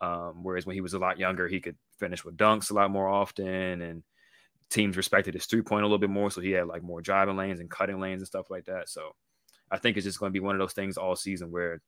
[0.00, 2.90] Um, whereas when he was a lot younger, he could finish with dunks a lot
[2.90, 4.02] more often, and
[4.68, 6.30] teams respected his three point a little bit more.
[6.30, 8.90] So he had like more driving lanes and cutting lanes and stuff like that.
[8.90, 9.12] So
[9.70, 11.80] I think it's just going to be one of those things all season where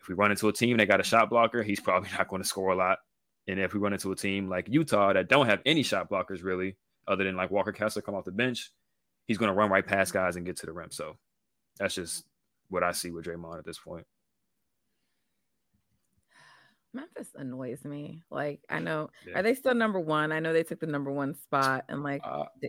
[0.00, 2.42] if we run into a team that got a shot blocker, he's probably not going
[2.42, 2.98] to score a lot.
[3.46, 6.42] And if we run into a team like Utah that don't have any shot blockers
[6.42, 6.76] really,
[7.06, 8.72] other than like Walker Kessler come off the bench,
[9.26, 10.90] he's going to run right past guys and get to the rim.
[10.90, 11.16] So
[11.78, 12.24] that's just
[12.72, 14.06] what I see with Draymond at this point.
[16.94, 18.22] Memphis annoys me.
[18.30, 19.38] Like I know, yeah.
[19.38, 20.32] are they still number one?
[20.32, 22.68] I know they took the number one spot, and like uh, they,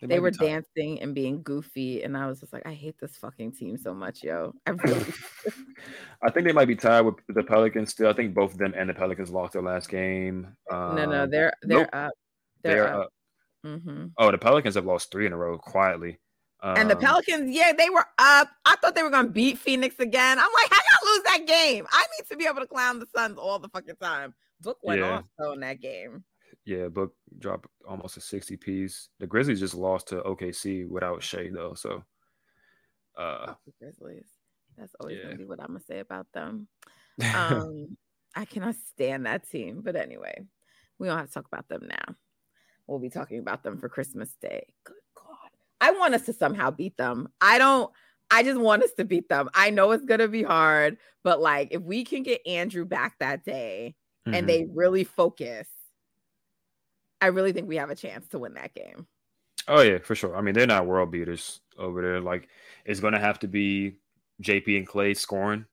[0.00, 3.16] they, they were dancing and being goofy, and I was just like, I hate this
[3.16, 4.54] fucking team so much, yo.
[4.66, 5.12] I really.
[6.22, 8.08] I think they might be tied with the Pelicans still.
[8.08, 10.56] I think both of them and the Pelicans lost their last game.
[10.70, 11.88] Um, no, no, they're they're nope.
[11.92, 12.12] up.
[12.62, 13.00] They're, they're up.
[13.00, 13.12] up.
[13.66, 14.06] Mm-hmm.
[14.16, 16.18] Oh, the Pelicans have lost three in a row quietly.
[16.62, 18.50] And the um, Pelicans, yeah, they were up.
[18.64, 20.38] I thought they were gonna beat Phoenix again.
[20.38, 21.86] I'm like, how y'all lose that game?
[21.90, 24.34] I need to be able to clown the Suns all the fucking time.
[24.60, 25.18] Book went yeah.
[25.18, 26.24] off though in that game.
[26.64, 29.08] Yeah, Book dropped almost a 60 piece.
[29.20, 31.74] The Grizzlies just lost to OKC without Shai though.
[31.74, 32.02] So
[33.16, 34.26] uh the Grizzlies.
[34.76, 35.24] That's always yeah.
[35.24, 36.68] gonna be what I'm gonna say about them.
[37.34, 37.96] Um
[38.34, 39.80] I cannot stand that team.
[39.82, 40.44] But anyway,
[40.98, 42.14] we don't have to talk about them now.
[42.86, 44.66] We'll be talking about them for Christmas Day.
[44.84, 44.96] Good
[45.80, 47.28] I want us to somehow beat them.
[47.40, 47.90] I don't.
[48.30, 49.48] I just want us to beat them.
[49.54, 53.44] I know it's gonna be hard, but like if we can get Andrew back that
[53.44, 53.94] day
[54.26, 54.34] mm-hmm.
[54.34, 55.66] and they really focus,
[57.20, 59.06] I really think we have a chance to win that game.
[59.66, 60.36] Oh yeah, for sure.
[60.36, 62.20] I mean, they're not world beaters over there.
[62.20, 62.48] Like
[62.84, 63.96] it's gonna have to be
[64.42, 65.64] JP and Klay scoring,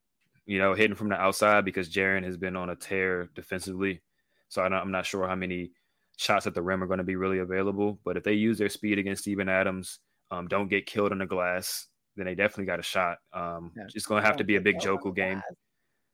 [0.45, 4.01] you know, hitting from the outside because Jaren has been on a tear defensively.
[4.49, 5.71] So I am not sure how many
[6.17, 7.99] shots at the rim are going to be really available.
[8.03, 9.99] But if they use their speed against Steven Adams,
[10.31, 13.17] um, don't get killed on the glass, then they definitely got a shot.
[13.33, 13.71] Um.
[13.93, 15.41] It's going to have to be a big Joker game.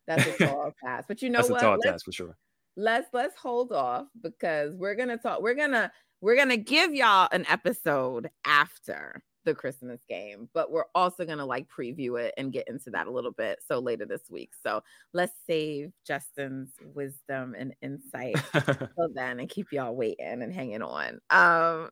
[0.07, 1.05] That's a tall pass.
[1.07, 1.61] But you know That's what?
[1.61, 2.37] a tall let's, task for sure.
[2.77, 5.41] Let's let's hold off because we're gonna talk.
[5.41, 11.25] We're gonna we're gonna give y'all an episode after the Christmas game, but we're also
[11.25, 13.59] gonna like preview it and get into that a little bit.
[13.67, 14.51] So later this week.
[14.61, 14.81] So
[15.13, 21.19] let's save Justin's wisdom and insight till then and keep y'all waiting and hanging on.
[21.29, 21.89] Um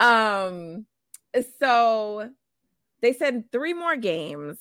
[0.00, 0.86] um
[1.60, 2.30] so
[3.00, 4.58] they said three more games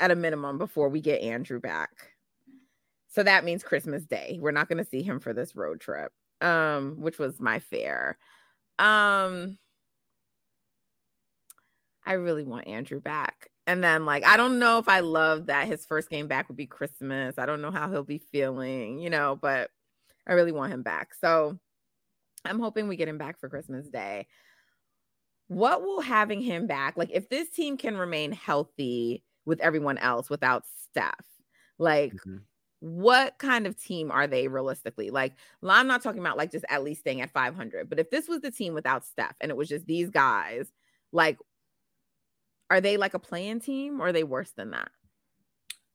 [0.00, 1.90] at a minimum before we get Andrew back.
[3.08, 4.38] So that means Christmas Day.
[4.40, 6.12] We're not gonna see him for this road trip.
[6.40, 8.18] Um, which was my fear.
[8.78, 9.58] Um
[12.04, 13.48] I really want Andrew back.
[13.66, 16.56] And then, like, I don't know if I love that his first game back would
[16.56, 17.38] be Christmas.
[17.38, 19.70] I don't know how he'll be feeling, you know, but
[20.26, 21.14] I really want him back.
[21.14, 21.58] So
[22.44, 24.26] I'm hoping we get him back for Christmas Day.
[25.46, 30.28] What will having him back, like, if this team can remain healthy with everyone else
[30.28, 31.24] without Steph,
[31.78, 32.38] like, mm-hmm.
[32.80, 35.10] what kind of team are they realistically?
[35.10, 38.28] Like, I'm not talking about like just at least staying at 500, but if this
[38.28, 40.66] was the team without Steph and it was just these guys,
[41.12, 41.38] like,
[42.72, 44.90] are they like a play in team or are they worse than that?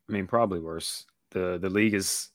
[0.07, 1.05] I mean, probably worse.
[1.31, 2.29] The the league is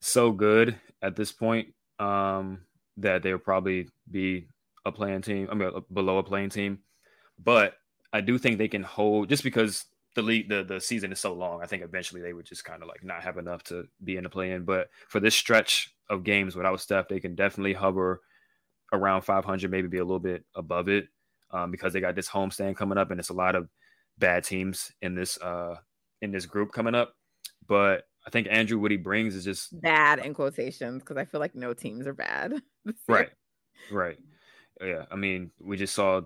[0.00, 2.62] so good at this point um,
[2.96, 4.48] that they'll probably be
[4.86, 5.48] a play in team.
[5.50, 6.78] I mean, below a play in team.
[7.38, 7.74] But
[8.14, 11.34] I do think they can hold just because the league the, the season is so
[11.34, 11.62] long.
[11.62, 14.24] I think eventually they would just kind of like not have enough to be in
[14.24, 14.64] the play in.
[14.64, 18.22] But for this stretch of games without Steph, they can definitely hover
[18.90, 21.08] around 500, maybe be a little bit above it
[21.54, 23.68] um, because they got this homestand coming up, and it's a lot of
[24.18, 25.76] bad teams in this uh,
[26.20, 27.14] in this group coming up.
[27.66, 31.40] But I think Andrew, what he brings is just bad in quotations because I feel
[31.40, 32.54] like no teams are bad.
[33.08, 33.30] right,
[33.90, 34.18] right.
[34.80, 36.22] Yeah, I mean, we just saw.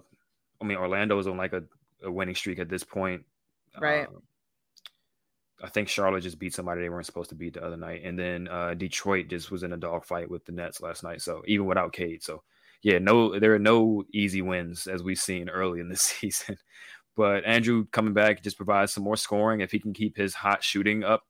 [0.60, 1.62] I mean, Orlando is on like a,
[2.02, 3.24] a winning streak at this point.
[3.78, 4.08] Right.
[4.08, 4.20] Uh,
[5.62, 8.18] I think Charlotte just beat somebody they weren't supposed to beat the other night, and
[8.18, 11.20] then uh, Detroit just was in a dogfight with the Nets last night.
[11.20, 12.42] So even without Cade, so
[12.82, 16.56] yeah, no, there are no easy wins as we've seen early in the season.
[17.16, 19.60] But Andrew coming back just provides some more scoring.
[19.60, 21.24] If he can keep his hot shooting up,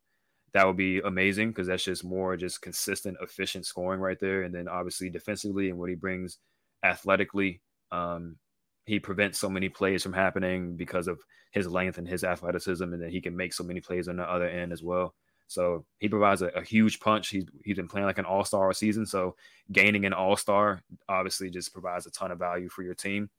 [0.53, 4.43] that would be amazing because that's just more just consistent, efficient scoring right there.
[4.43, 6.39] And then obviously defensively and what he brings
[6.83, 8.37] athletically, um,
[8.85, 11.19] he prevents so many plays from happening because of
[11.53, 14.31] his length and his athleticism, and then he can make so many plays on the
[14.31, 15.15] other end as well.
[15.49, 17.29] So he provides a, a huge punch.
[17.29, 19.07] He's he's been playing like an all star season.
[19.07, 19.35] So
[19.73, 23.31] gaining an all star obviously just provides a ton of value for your team.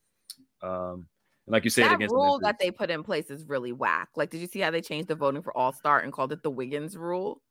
[0.62, 1.08] Um,
[1.48, 4.10] like you said, that Wiggins rule that they put in place is really whack.
[4.16, 6.44] Like, did you see how they changed the voting for all star and called it
[6.44, 7.42] the Wiggins rule?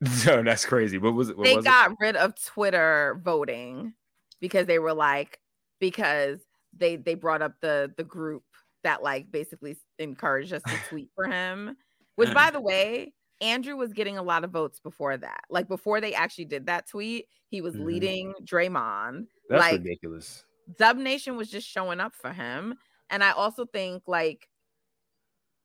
[0.26, 0.98] no, that's crazy.
[0.98, 1.36] What was it?
[1.36, 1.96] What they was got it?
[2.00, 3.94] rid of Twitter voting
[4.40, 5.40] because they were like
[5.80, 6.40] because
[6.76, 8.44] they they brought up the the group
[8.84, 11.76] that like basically encouraged us to tweet for him.
[12.16, 15.40] Which by the way, Andrew was getting a lot of votes before that.
[15.50, 17.84] Like before they actually did that tweet, he was Mhm.
[17.84, 19.28] leading Draymond.
[19.48, 20.44] That's like ridiculous.
[20.76, 22.78] Dub Nation was just showing up for him.
[23.10, 24.48] And I also think like,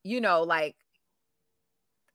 [0.02, 0.76] you know, like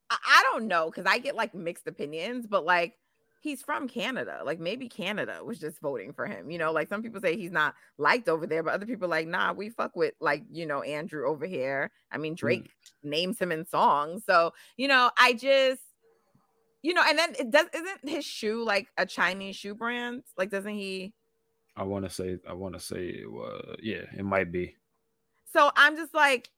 [0.10, 2.99] I, I don't know because I get like mixed opinions, but like
[3.40, 4.42] he's from Canada.
[4.46, 6.52] Like maybe Canada was just voting for him.
[6.52, 9.28] You know, like some people say he's not liked over there, but other people like,
[9.28, 11.92] nah, we fuck with like, you know, Andrew over here.
[12.12, 12.38] I mean, mm.
[12.38, 12.70] Drake
[13.04, 14.24] names him in songs.
[14.26, 15.82] So, you know, I just
[16.82, 20.24] you know, and then it does isn't his shoe like a Chinese shoe brand?
[20.38, 21.14] Like, doesn't he?
[21.76, 22.38] I want to say.
[22.48, 23.08] I want to say.
[23.08, 24.76] It was, yeah, it might be.
[25.52, 26.50] So I'm just like,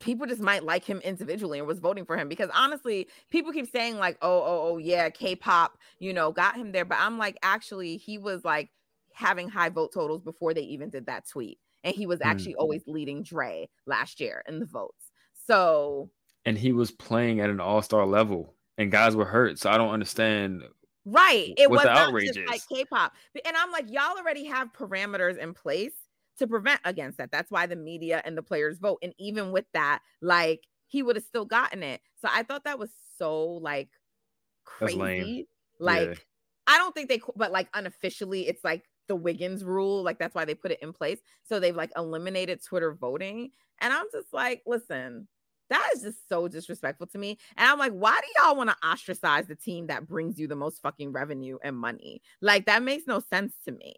[0.00, 3.70] people just might like him individually and was voting for him because honestly, people keep
[3.70, 7.38] saying like, oh, oh, oh, yeah, K-pop, you know, got him there, but I'm like,
[7.42, 8.70] actually, he was like
[9.12, 12.28] having high vote totals before they even did that tweet, and he was Hmm.
[12.28, 15.10] actually always leading Dre last year in the votes.
[15.46, 16.10] So
[16.44, 19.58] And he was playing at an all star level, and guys were hurt.
[19.58, 20.62] So I don't understand.
[21.04, 21.52] Right.
[21.56, 22.62] It was just like.
[22.68, 23.12] K-pop.
[23.44, 25.92] And I'm like, y'all already have parameters in place
[26.40, 27.30] to prevent against that.
[27.30, 28.98] That's why the media and the players vote.
[29.02, 32.00] And even with that, like he would have still gotten it.
[32.20, 33.90] So I thought that was so like
[34.64, 35.48] crazy.
[35.78, 36.14] Like Yeah.
[36.66, 40.02] I don't think they but like unofficially it's like the Wiggins rule.
[40.02, 41.18] Like that's why they put it in place.
[41.44, 43.50] So they've like eliminated Twitter voting.
[43.80, 45.26] And I'm just like, listen,
[45.68, 47.38] that is just so disrespectful to me.
[47.56, 50.56] And I'm like, why do y'all want to ostracize the team that brings you the
[50.56, 52.22] most fucking revenue and money?
[52.40, 53.96] Like that makes no sense to me.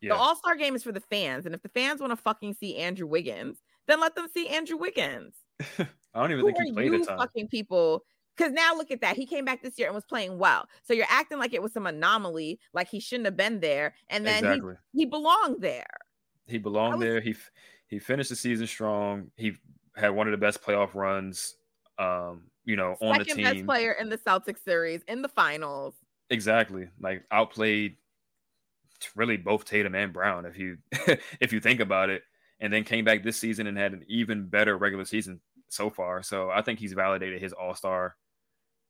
[0.00, 0.10] Yeah.
[0.14, 2.54] The All Star game is for the fans, and if the fans want to fucking
[2.54, 5.34] see Andrew Wiggins, then let them see Andrew Wiggins.
[5.60, 7.18] I don't even Who think he are played you a ton.
[7.18, 8.04] fucking people?
[8.36, 9.16] Because now look at that.
[9.16, 10.66] He came back this year and was playing well.
[10.82, 14.26] So you're acting like it was some anomaly, like he shouldn't have been there, and
[14.26, 14.74] then exactly.
[14.92, 15.86] he, he belonged there.
[16.46, 17.20] He belonged was- there.
[17.20, 17.34] He
[17.88, 19.30] he finished the season strong.
[19.36, 19.54] He
[19.94, 21.56] had one of the best playoff runs.
[21.98, 23.44] Um, you know, on the team.
[23.44, 25.94] best player in the Celtics series in the finals.
[26.28, 26.88] Exactly.
[27.00, 27.96] Like outplayed
[29.14, 30.78] really both Tatum and Brown if you
[31.40, 32.22] if you think about it.
[32.58, 36.22] And then came back this season and had an even better regular season so far.
[36.22, 38.16] So I think he's validated his all-star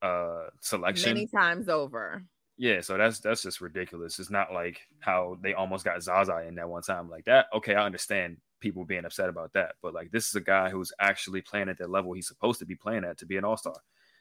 [0.01, 1.13] uh selection.
[1.13, 2.23] Many times over.
[2.57, 4.19] Yeah, so that's that's just ridiculous.
[4.19, 7.47] It's not like how they almost got Zaza in that one time like that.
[7.53, 10.91] Okay, I understand people being upset about that, but like this is a guy who's
[10.99, 13.75] actually playing at the level he's supposed to be playing at to be an all-star.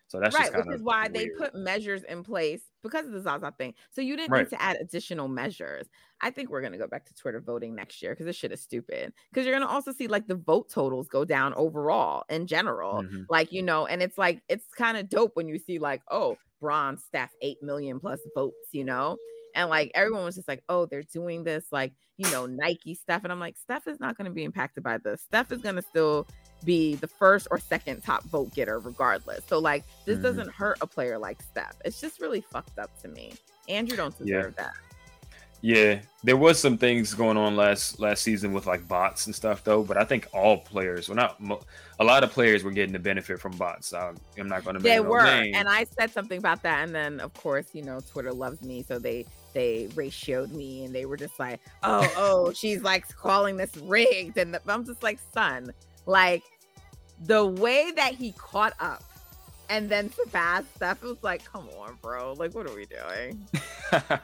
[0.08, 3.12] So that's right, just which of is why they put measures in place because of
[3.12, 3.74] the Zaza thing.
[3.90, 4.44] So you didn't Right.
[4.44, 5.88] need to add additional measures.
[6.20, 8.60] I think we're gonna go back to Twitter voting next year because this shit is
[8.62, 9.12] stupid.
[9.30, 13.02] Because you're gonna also see like the vote totals go down overall in general.
[13.02, 13.26] Mhm.
[13.28, 16.36] Like you know, and it's like it's kind of dope when you see like, oh,
[16.60, 19.16] Braun Steph eight million plus votes, you know.
[19.54, 23.24] And like everyone was just like, oh, they're doing this like, you know, Nike stuff.
[23.24, 25.22] And I'm like, Steph is not going to be impacted by this.
[25.22, 26.26] Steph is going to still
[26.64, 29.44] be the first or second top vote getter, regardless.
[29.46, 30.22] So, like, this Mhm.
[30.22, 31.76] doesn't hurt a player like Steph.
[31.84, 33.34] It's just really fucked up to me.
[33.68, 34.36] Andrew don't Yeah.
[34.38, 34.72] deserve that.
[35.62, 39.64] Yeah, there was some things going on last last season with like bots and stuff
[39.64, 41.62] though, but I think all players, well, not mo-
[41.98, 43.92] a lot of players were getting the benefit from bots.
[43.94, 46.94] Um, I'm not going to They no were, and I said something about that, and
[46.94, 51.06] then of course, you know, Twitter loves me, so they they ratioed me, and they
[51.06, 55.18] were just like, "Oh, oh, she's like calling this rigged," and the, I'm just like,
[55.32, 55.72] "Son,
[56.06, 56.42] like
[57.24, 59.02] the way that he caught up
[59.68, 63.46] and then surpassed it was like, come on, bro, like what are we doing?"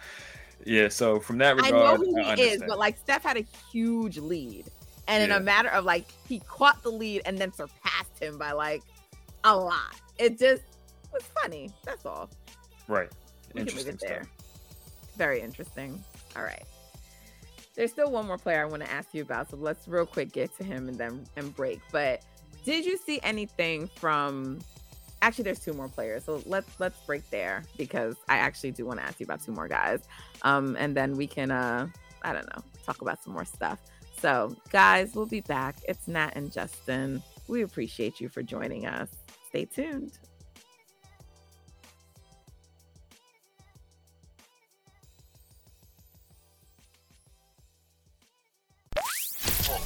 [0.64, 3.46] yeah, so from that regard, I know who he is, but like Steph had a
[3.70, 4.66] huge lead,
[5.08, 8.52] and in a matter of like he caught the lead and then surpassed him by
[8.52, 8.82] like
[9.44, 10.00] a lot.
[10.18, 10.62] It just
[11.12, 11.70] was funny.
[11.84, 12.30] That's all.
[12.88, 13.08] right,
[13.54, 14.22] We interesting it there.
[14.24, 15.16] stuff.
[15.16, 16.02] Very interesting.
[16.36, 16.64] All right.
[17.74, 20.32] There's still one more player I want to ask you about, so let's real quick
[20.32, 21.80] get to him and then and break.
[21.90, 22.22] But
[22.64, 24.60] did you see anything from?
[25.22, 28.98] Actually, there's two more players, so let's let's break there because I actually do want
[28.98, 30.00] to ask you about two more guys,
[30.42, 31.86] um, and then we can uh,
[32.22, 33.78] I don't know, talk about some more stuff.
[34.18, 35.76] So, guys, we'll be back.
[35.88, 37.22] It's Nat and Justin.
[37.48, 39.10] We appreciate you for joining us.
[39.48, 40.18] Stay tuned.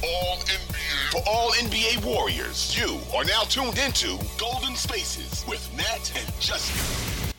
[0.04, 6.12] All NBA, for all NBA warriors, you are now tuned into Golden Spaces with Nat
[6.14, 7.32] and Justin.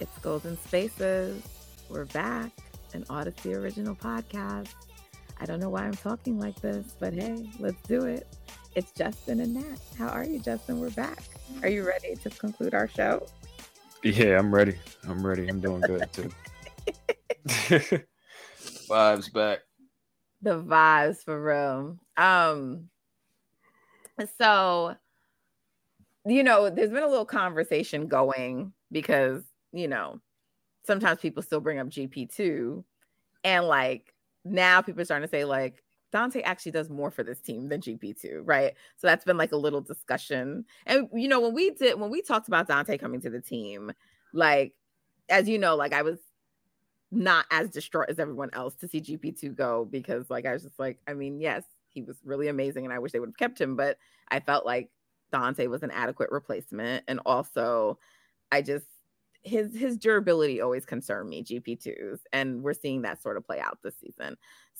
[0.00, 1.40] It's Golden Spaces.
[1.88, 2.50] We're back,
[2.94, 4.70] an Audacy original podcast.
[5.38, 8.26] I don't know why I'm talking like this, but hey, let's do it.
[8.74, 9.78] It's Justin and Nat.
[9.96, 10.80] How are you, Justin?
[10.80, 11.22] We're back.
[11.62, 13.24] Are you ready to conclude our show?
[14.02, 14.74] Yeah, I'm ready.
[15.08, 15.46] I'm ready.
[15.46, 16.30] I'm doing good too.
[18.88, 19.60] Vibes back.
[20.42, 21.98] The vibes for real.
[22.16, 22.88] Um,
[24.38, 24.94] so
[26.28, 30.20] you know, there's been a little conversation going because you know
[30.84, 32.84] sometimes people still bring up GP2,
[33.44, 34.14] and like
[34.44, 35.82] now people are starting to say like
[36.12, 38.74] Donte actually does more for this team than GP2, right?
[38.96, 40.64] So that's been like a little discussion.
[40.86, 43.92] And you know, when we did when we talked about Donte coming to the team,
[44.32, 44.74] like
[45.28, 46.18] as you know, like I was
[47.10, 50.78] not as distraught as everyone else to see GP2 go because like I was just
[50.78, 53.60] like, I mean, yes, he was really amazing and I wish they would have kept
[53.60, 53.98] him, but
[54.28, 54.90] I felt like
[55.32, 57.04] Donte was an adequate replacement.
[57.08, 57.98] And also
[58.50, 58.86] I just
[59.42, 63.78] his his durability always concerned me, GP2s, and we're seeing that sort of play out
[63.82, 64.36] this season.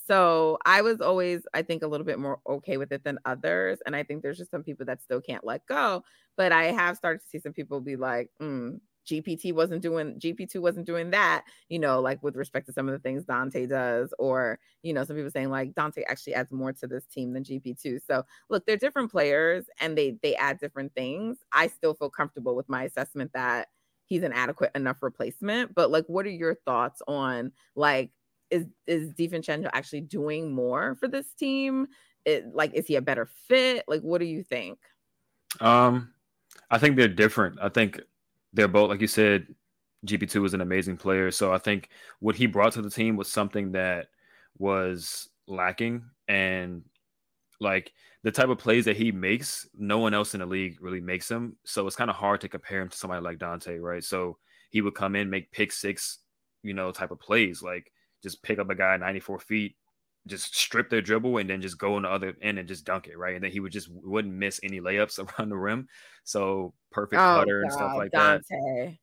[0.07, 3.79] So I was always, I think, a little bit more okay with it than others.
[3.85, 6.03] And I think there's just some people that still can't let go.
[6.37, 10.61] But I have started to see some people be like, mm, GP2 wasn't doing GP2
[10.61, 14.13] wasn't doing that, you know, like with respect to some of the things Donte does,
[14.19, 17.43] or you know, some people saying like Donte actually adds more to this team than
[17.43, 17.99] GP2.
[18.05, 21.37] So look, they're different players and they they add different things.
[21.51, 23.67] I still feel comfortable with my assessment that
[24.05, 25.75] he's an adequate enough replacement.
[25.75, 28.11] But like, what are your thoughts on like
[28.49, 31.87] is is DiVincenzo actually doing more for this team?
[32.25, 33.85] It, like, is he a better fit?
[33.87, 34.79] Like, what do you think?
[35.61, 36.13] Um,
[36.69, 37.57] I think they're different.
[37.61, 38.01] I think
[38.57, 39.47] they're both, like you said,
[40.05, 41.29] GP2 was an amazing player.
[41.29, 41.89] So I think
[42.19, 44.07] what he brought to the team was something that
[44.57, 46.03] was lacking.
[46.27, 46.81] And
[47.59, 47.93] like
[48.23, 51.27] the type of plays that he makes, no one else in the league really makes
[51.27, 51.55] them.
[51.65, 54.03] So it's kind of hard to compare him to somebody like Donte, right?
[54.03, 54.39] So
[54.71, 56.17] he would come in, make pick six,
[56.63, 57.91] you know, type of plays, like
[58.23, 59.75] just pick up a guy 94 feet,
[60.27, 63.07] just strip their dribble and then just go on the other end and just dunk
[63.07, 63.35] it, right?
[63.35, 65.87] And then he would just wouldn't miss any layups around the rim.
[66.23, 68.41] So perfect oh, cutter and stuff like Donte.
[68.49, 68.97] that.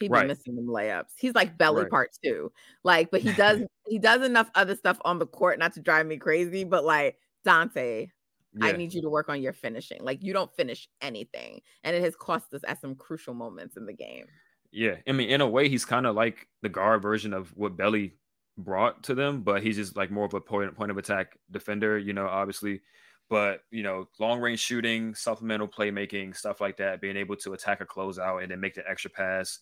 [0.00, 1.10] He'd be missing them layups.
[1.18, 1.90] He's like belly right.
[1.90, 2.50] part two.
[2.82, 6.06] Like, but he does he does enough other stuff on the court not to drive
[6.06, 6.64] me crazy.
[6.64, 7.16] But like
[7.46, 8.08] Donte,
[8.54, 8.66] yeah.
[8.66, 10.02] I need you to work on your finishing.
[10.02, 11.60] Like you don't finish anything.
[11.84, 14.26] And it has cost us at some crucial moments in the game.
[14.72, 14.96] Yeah.
[15.06, 18.14] I mean, in a way, he's kind of like the guard version of what Belly
[18.62, 21.98] brought to them, but he's just like more of a point point of attack defender,
[21.98, 22.80] you know, obviously.
[23.28, 27.80] But you know, long range shooting, supplemental playmaking, stuff like that, being able to attack
[27.80, 29.60] a closeout and then make the extra pass.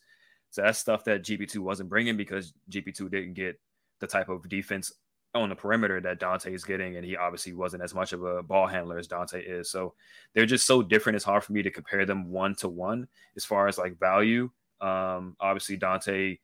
[0.51, 3.61] So that's stuff that GP2 wasn't bringing because GP2 didn't get
[4.01, 4.93] the type of defense
[5.35, 8.43] on the perimeter that Donte is getting, and he obviously wasn't as much of a
[8.43, 9.71] ball handler as Donte is.
[9.71, 9.95] So
[10.35, 11.17] they're just so different.
[11.17, 14.51] It's hard for me to compare them one to one as far as like value.
[14.81, 16.39] Um, obviously, Donte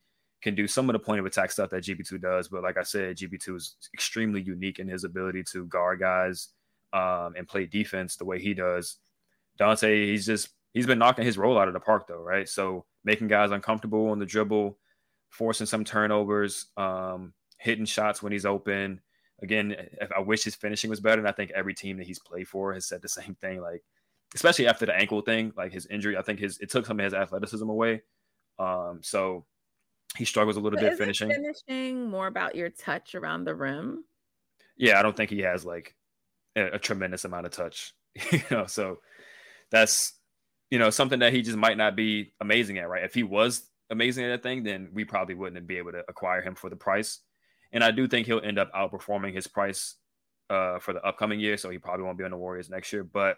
[0.45, 2.47] can do some of the point of attack stuff that GP2 does.
[2.47, 6.49] But like I said, GP2 is extremely unique in his ability to guard guys
[6.93, 8.97] um, and play defense the way he does.
[9.59, 12.47] Donte, he's just he's been knocking his role out of the park though, right?
[12.47, 14.77] So making guys uncomfortable on the dribble,
[15.29, 19.01] forcing some turnovers, um, hitting shots when he's open.
[19.41, 19.75] Again,
[20.15, 22.71] I wish his finishing was better, and I think every team that he's played for
[22.71, 23.61] has said the same thing.
[23.61, 23.81] Like,
[24.35, 27.03] especially after the ankle thing, like his injury, I think his it took some of
[27.03, 28.03] his athleticism away.
[28.59, 29.45] Um, so
[30.17, 31.29] he struggles a little bit finishing.
[31.29, 34.03] Finishing more about your touch around the rim.
[34.77, 35.95] Yeah, I don't think he has like
[36.55, 37.93] a, a tremendous amount of touch.
[38.31, 38.99] you know, so
[39.71, 40.13] that's
[40.69, 42.89] you know something that he just might not be amazing at.
[42.89, 43.03] Right?
[43.03, 46.41] If he was amazing at that thing, then we probably wouldn't be able to acquire
[46.41, 47.19] him for the price.
[47.71, 49.95] And I do think he'll end up outperforming his price
[50.49, 51.57] uh, for the upcoming year.
[51.57, 53.03] So he probably won't be on the Warriors next year.
[53.03, 53.37] But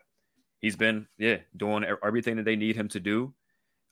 [0.59, 3.33] he's been yeah doing everything that they need him to do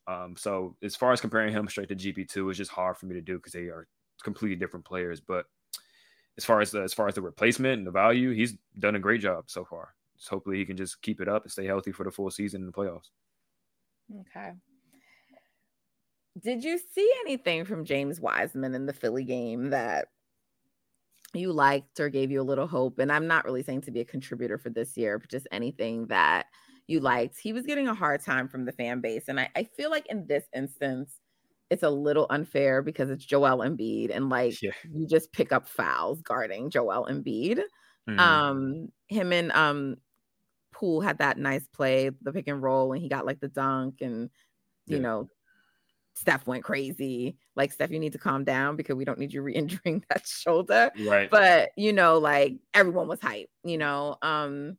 [0.08, 3.16] um, so as far as comparing him straight to GP2, it's just hard for me
[3.16, 3.88] to do because they are
[4.24, 5.20] completely different players.
[5.20, 5.46] But
[6.38, 9.00] as far as the as far as the replacement and the value, he's done a
[9.00, 9.94] great job so far.
[10.18, 12.62] So hopefully he can just keep it up and stay healthy for the full season
[12.62, 13.10] in the playoffs.
[14.22, 14.52] Okay.
[16.42, 20.10] Did you see anything from James Wiseman in the Philly game that
[21.34, 23.00] you liked or gave you a little hope?
[23.00, 26.08] And I'm not really saying to be a contributor for this year, but just anything
[26.08, 26.48] that
[26.88, 27.40] you liked.
[27.40, 29.28] He was getting a hard time from the fan base.
[29.28, 31.20] And I, I feel like in this instance,
[31.70, 34.72] it's a little unfair because it's Joel Embiid and like yeah.
[34.94, 37.62] you just pick up fouls guarding Joel Embiid.
[38.08, 38.20] Mm-hmm.
[38.20, 39.98] Um, him and um
[40.76, 44.02] Poole had that nice play, the pick and roll, and he got like the dunk,
[44.02, 44.30] and
[44.88, 45.02] you yeah.
[45.02, 45.30] know,
[46.16, 47.38] Steph went crazy.
[47.56, 50.92] Like, Steph, you need to calm down because we don't need you re-injuring that shoulder.
[51.08, 51.30] Right.
[51.32, 54.18] But you know, like everyone was hype, you know.
[54.22, 54.78] Um,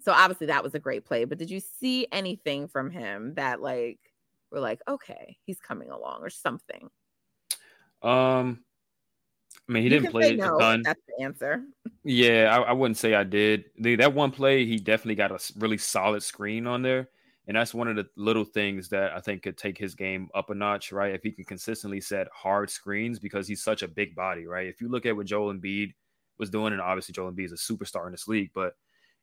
[0.00, 1.24] so obviously that was a great play.
[1.24, 3.98] But did you see anything from him that like
[4.50, 6.88] we're like, okay, he's coming along or something?
[8.02, 8.60] Um,
[9.68, 10.82] I mean, he you didn't play no, a ton.
[10.82, 11.62] That's the answer.
[12.04, 13.64] Yeah, I, I, wouldn't say I did.
[13.78, 17.08] The, that one play, he definitely got a really solid screen on there,
[17.46, 20.50] And that's one of the little things that I think could take his game up
[20.50, 21.14] a notch, right?
[21.14, 24.68] If he can consistently set hard screens because he's such a big body, right?
[24.68, 25.92] If you look at what Joel Embiid
[26.38, 28.74] was doing, and obviously Joel Embiid is a superstar in this league, but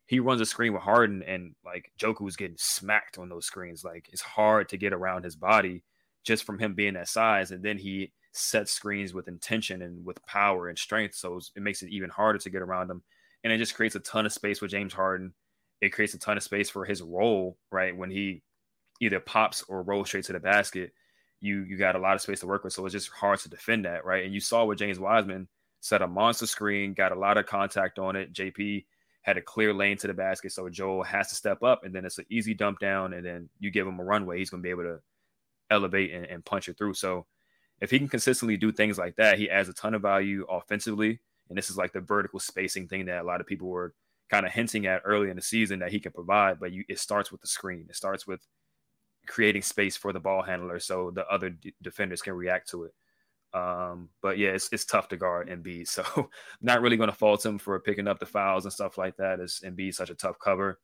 [0.07, 3.83] he runs a screen with Harden and like Joku was getting smacked on those screens.
[3.83, 5.83] Like it's hard to get around his body
[6.23, 7.51] just from him being that size.
[7.51, 11.15] And then he sets screens with intention and with power and strength.
[11.15, 13.03] So it makes it even harder to get around him.
[13.43, 15.33] And it just creates a ton of space with James Harden
[15.81, 17.95] it creates a ton of space for his role, right?
[17.95, 18.41] When he
[19.01, 20.93] either pops or rolls straight to the basket,
[21.41, 22.73] you you got a lot of space to work with.
[22.73, 24.23] So it's just hard to defend that, right?
[24.25, 25.47] And you saw with James Wiseman
[25.81, 28.33] set a monster screen, got a lot of contact on it.
[28.33, 28.85] JP
[29.25, 32.05] had a clear lane to the basket, so Joel has to step up, and then
[32.05, 34.67] it's an easy dump down, and then you give him a runway, he's going to
[34.67, 34.99] be able to
[35.71, 36.93] elevate and, and punch it through.
[36.93, 37.25] So
[37.81, 41.19] if he can consistently do things like that, he adds a ton of value offensively.
[41.49, 43.95] And this is like the vertical spacing thing that a lot of people were
[44.29, 46.59] kind of hinting at early in the season that he can provide.
[46.59, 47.87] But you, it starts with the screen.
[47.89, 48.41] It starts with
[49.27, 52.93] creating space for the ball handler so the other d- defenders can react to it.
[53.55, 55.87] Um, but yeah, it's, it's tough to guard Embiid.
[55.87, 56.03] So
[56.61, 59.39] not really going to fault him for picking up the fouls and stuff like that.
[59.39, 60.79] As Embiid such a tough cover,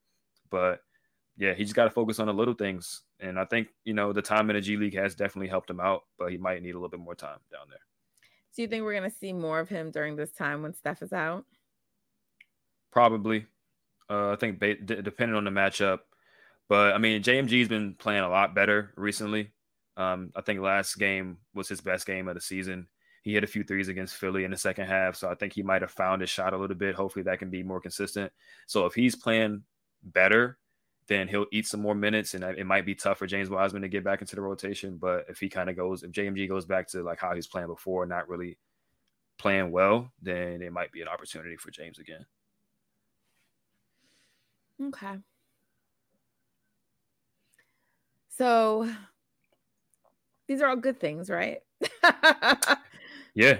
[0.49, 0.79] but
[1.37, 3.01] yeah, he just got to focus on the little things.
[3.19, 5.81] And I think you know the time in the G League has definitely helped him
[5.81, 7.79] out, but he might need a little bit more time down there.
[8.55, 11.01] Do you think we're going to see more of him during this time when Steph
[11.01, 11.45] is out?
[12.91, 13.45] Probably.
[14.09, 15.99] Uh, I think ba- d- depending on the matchup,
[16.69, 19.51] but I mean JMG's been playing a lot better recently.
[19.97, 22.87] Um, I think last game was his best game of the season.
[23.23, 25.61] He hit a few threes against Philly in the second half, so I think he
[25.61, 26.95] might have found his shot a little bit.
[26.95, 28.31] Hopefully, that can be more consistent.
[28.65, 29.63] So if he's playing
[30.03, 30.57] better,
[31.07, 33.89] then he'll eat some more minutes, and it might be tough for James Wiseman to
[33.89, 34.97] get back into the rotation.
[34.97, 37.67] But if he kind of goes, if JMG goes back to like how he's playing
[37.67, 38.57] before, not really
[39.37, 42.25] playing well, then it might be an opportunity for James again.
[44.81, 45.17] Okay.
[48.29, 48.89] So
[50.51, 51.59] these are all good things, right?
[53.33, 53.59] yeah.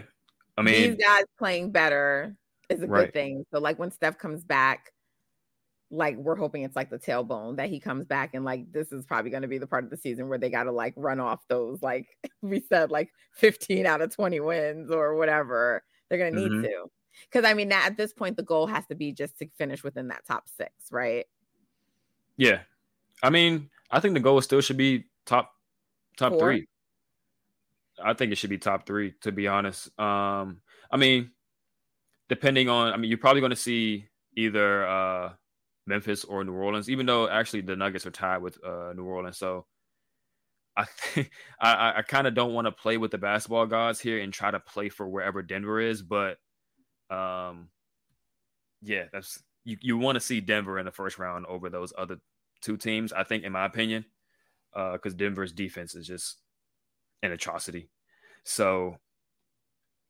[0.58, 2.36] I mean, these guys playing better
[2.70, 3.06] is a Right.
[3.06, 3.46] good thing.
[3.54, 4.92] So, like when Steph comes back,
[5.90, 9.06] like we're hoping it's like the tailbone that he comes back and like this is
[9.06, 11.20] probably going to be the part of the season where they got to like run
[11.20, 12.08] off those like
[12.42, 16.62] we said like 15 out of 20 wins or whatever they're going to need Mhm.
[16.64, 16.90] to
[17.30, 20.08] because i mean at this point the goal has to be just to finish within
[20.08, 21.26] that top six right
[22.38, 22.62] yeah.
[23.24, 25.52] I mean, I think the goal still should be top
[26.18, 26.40] top Four?
[26.40, 26.68] three.
[28.04, 29.88] I think it should be top three, to be honest.
[30.00, 31.32] Um, I mean,
[32.30, 35.34] depending on, I mean, you're probably going to see either uh,
[35.88, 39.38] Memphis or New Orleans, even though actually the Nuggets are tied with uh, New Orleans.
[39.38, 39.66] So
[40.76, 44.20] I think I, I- kind of don't want to play with the basketball gods here
[44.20, 46.38] and try to play for wherever Denver is, but
[47.10, 47.70] um,
[48.82, 49.78] yeah, that's you.
[49.82, 52.18] You want to see Denver in the first round over those other
[52.62, 53.14] two teams.
[53.14, 54.06] I think, in my opinion,
[54.74, 56.38] because Denver's defense is just
[57.24, 57.90] an atrocity.
[58.44, 58.98] So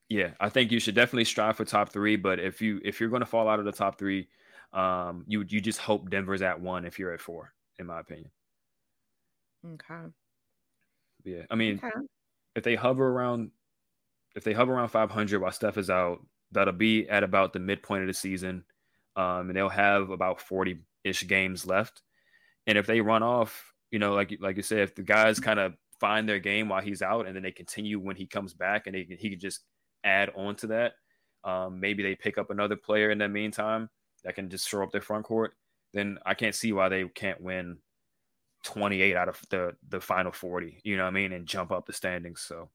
[0.09, 2.15] yeah, I think you should definitely strive for top three.
[2.15, 4.27] But if you if you're going to fall out of the top three,
[4.73, 8.31] um, you you just hope Denver's at one if you're at four, in my opinion.
[9.73, 10.11] okay
[11.23, 12.05] Yeah, I mean, okay
[12.55, 13.51] if they hover around,
[14.35, 18.03] if they hover around 500 while Steph is out, that'll be at about the midpoint
[18.03, 18.63] of the season,
[19.15, 22.01] um, and they'll have about 40 ish games left.
[22.67, 25.59] And if they run off, you know, like like you said, if the guys kind
[25.59, 28.87] of find their game while he's out, and then they continue when he comes back,
[28.87, 29.61] and they he can just
[30.03, 30.93] add on to that.
[31.43, 33.89] Um, maybe they pick up another player in the meantime
[34.23, 35.53] that can just shore up their front court.
[35.93, 37.77] Then I can't see why they can't win
[38.63, 41.85] 28 out of the the final 40 you know what i mean and jump up
[41.85, 42.41] the standings.
[42.41, 42.69] So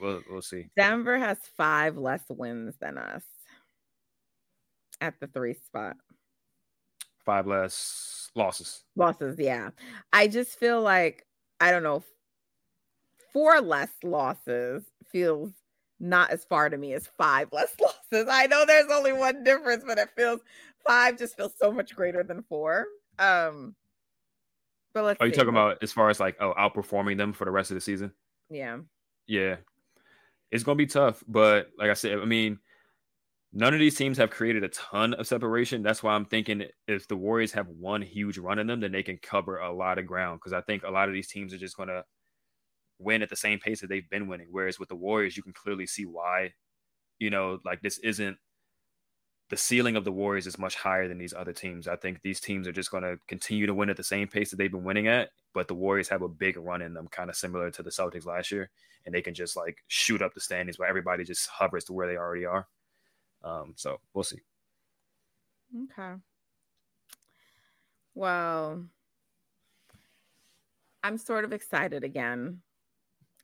[0.00, 0.68] we'll we'll see.
[0.76, 3.24] Denver has five less wins than us
[5.00, 5.96] at the three spot.
[7.24, 8.82] Five less losses.
[8.96, 9.70] Losses yeah.
[10.12, 11.26] I just feel like
[11.62, 12.02] i don't know
[13.32, 15.50] four less losses feels
[15.98, 18.28] not as far to me as five less losses.
[18.30, 20.40] I know there's only one difference but it feels
[20.86, 22.86] five just feels so much greater than four.
[23.18, 23.74] Um
[24.92, 25.36] but let's are you see.
[25.36, 28.12] talking about as far as like oh outperforming them for the rest of the season?
[28.48, 28.78] Yeah.
[29.26, 29.56] Yeah.
[30.50, 32.58] It's gonna be tough but like i said i mean
[33.52, 35.82] none of these teams have created a ton of separation.
[35.82, 39.02] That's why i'm thinking if the warriors have one huge run in them then they
[39.02, 41.58] can cover a lot of ground because i think a lot of these teams are
[41.58, 42.02] just gonna
[43.00, 45.52] win at the same pace that they've been winning whereas with the warriors you can
[45.52, 46.52] clearly see why
[47.18, 48.36] you know like this isn't
[49.50, 51.88] the ceiling of the Warriors is much higher than these other teams.
[51.88, 54.48] I think these teams are just going to continue to win at the same pace
[54.50, 57.28] that they've been winning at, but the Warriors have a big run in them, kind
[57.28, 58.70] of similar to the Celtics last year,
[59.04, 62.06] and they can just like shoot up the standings where everybody just hovers to where
[62.06, 62.68] they already are.
[63.42, 64.38] Um, so we'll see.
[65.84, 66.14] okay
[68.14, 68.84] well
[71.02, 72.60] I'm sort of excited again.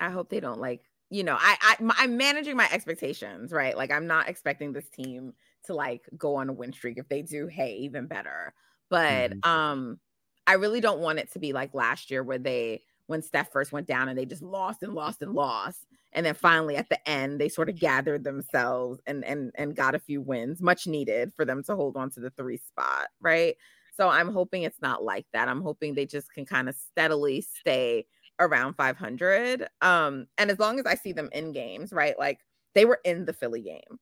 [0.00, 3.76] I hope they don't like, you know, I, I I'm managing my expectations, right?
[3.76, 5.32] Like I'm not expecting this team
[5.64, 6.98] to like go on a win streak.
[6.98, 8.54] If they do, hey, even better.
[8.88, 9.50] But mm-hmm.
[9.50, 10.00] um,
[10.46, 13.72] I really don't want it to be like last year where they when Steph first
[13.72, 15.86] went down and they just lost and lost and lost.
[16.12, 19.94] And then finally at the end, they sort of gathered themselves and and and got
[19.94, 23.56] a few wins, much needed for them to hold on to the three spot, right?
[23.96, 25.48] So I'm hoping it's not like that.
[25.48, 28.06] I'm hoping they just can kind of steadily stay
[28.40, 29.66] around 500.
[29.80, 32.18] Um, and as long as I see them in games, right?
[32.18, 32.40] Like
[32.74, 33.98] they were in the Philly game,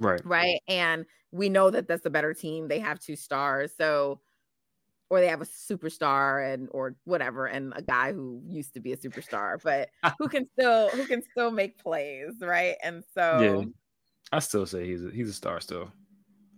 [0.00, 0.20] right?
[0.24, 2.68] Right, and we know that that's a better team.
[2.68, 4.20] They have two stars, so
[5.12, 8.94] or they have a superstar and or whatever and a guy who used to be
[8.94, 13.62] a superstar but who can still who can still make plays right and so yeah
[14.32, 15.92] i still say he's a, he's a star still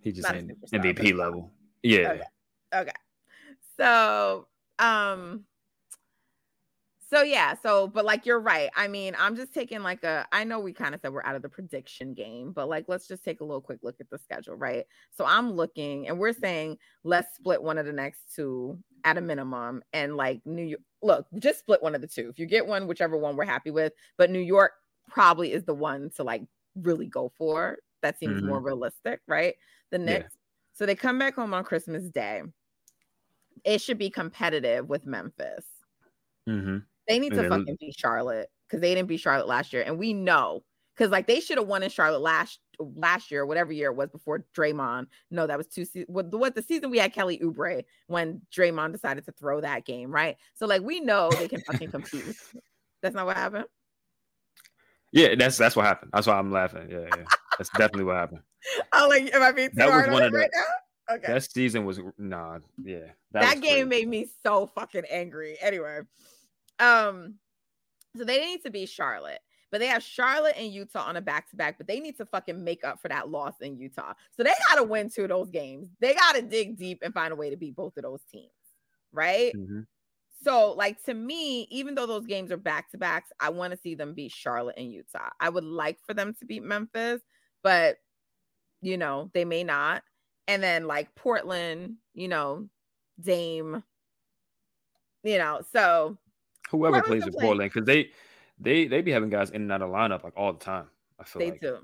[0.02, 1.50] he just ain't mvp level
[1.82, 2.22] yeah okay.
[2.74, 2.92] okay
[3.76, 4.46] so
[4.78, 5.44] um
[7.14, 8.70] so yeah, so but like you're right.
[8.74, 11.36] I mean, I'm just taking like a I know we kind of said we're out
[11.36, 14.18] of the prediction game, but like let's just take a little quick look at the
[14.18, 14.84] schedule, right?
[15.12, 19.20] So I'm looking and we're saying let's split one of the next two at a
[19.20, 22.28] minimum and like New York look, just split one of the two.
[22.28, 24.72] If you get one, whichever one we're happy with, but New York
[25.08, 26.42] probably is the one to like
[26.74, 27.76] really go for.
[28.02, 28.48] That seems mm-hmm.
[28.48, 29.54] more realistic, right?
[29.90, 30.32] The Knicks.
[30.32, 30.38] Yeah.
[30.72, 32.42] So they come back home on Christmas Day.
[33.64, 35.64] It should be competitive with Memphis.
[36.48, 36.78] Mm-hmm.
[37.08, 39.98] They need to then, fucking beat Charlotte because they didn't beat Charlotte last year, and
[39.98, 40.62] we know
[40.96, 44.10] because like they should have won in Charlotte last last year, whatever year it was
[44.10, 45.06] before Draymond.
[45.30, 45.84] No, that was two.
[45.84, 49.84] Se- what, what the season we had Kelly Oubre when Draymond decided to throw that
[49.84, 50.36] game, right?
[50.54, 52.24] So like we know they can fucking compete.
[53.02, 53.66] That's not what happened.
[55.12, 56.10] Yeah, that's that's what happened.
[56.12, 56.88] That's why I'm laughing.
[56.90, 57.24] Yeah, yeah.
[57.56, 58.40] that's definitely what happened.
[58.94, 61.16] Oh, like am I being too that hard was one of the, right now?
[61.16, 61.32] Okay.
[61.34, 63.00] That season was nah, yeah.
[63.32, 63.84] That, that game crazy.
[63.84, 65.58] made me so fucking angry.
[65.60, 66.00] Anyway,
[66.78, 67.34] um,
[68.16, 71.50] so they need to be Charlotte, but they have Charlotte and Utah on a back
[71.50, 74.12] to back, but they need to fucking make up for that loss in Utah.
[74.36, 75.88] So they got to win two of those games.
[76.00, 78.50] They got to dig deep and find a way to beat both of those teams,
[79.12, 79.52] right?
[79.54, 79.80] Mm-hmm.
[80.42, 83.78] So, like to me, even though those games are back to backs, I want to
[83.78, 85.30] see them beat Charlotte and Utah.
[85.40, 87.22] I would like for them to beat Memphis,
[87.62, 87.96] but
[88.82, 90.02] you know, they may not.
[90.46, 92.68] And then like Portland, you know,
[93.18, 93.82] Dame,
[95.22, 96.18] you know, so
[96.70, 98.10] Whoever plays with Portland, because they
[98.58, 100.86] they they be having guys in and out of lineup like all the time.
[101.18, 101.60] I feel they like.
[101.60, 101.78] do.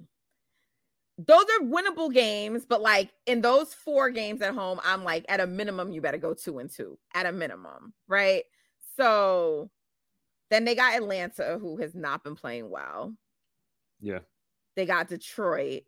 [1.19, 5.41] Those are winnable games, but like in those four games at home, I'm like at
[5.41, 8.45] a minimum, you better go two and two at a minimum, right?
[8.97, 9.71] So
[10.51, 13.15] then they got Atlanta, who has not been playing well.
[14.01, 14.21] Yeah.
[14.77, 15.83] They got Detroit.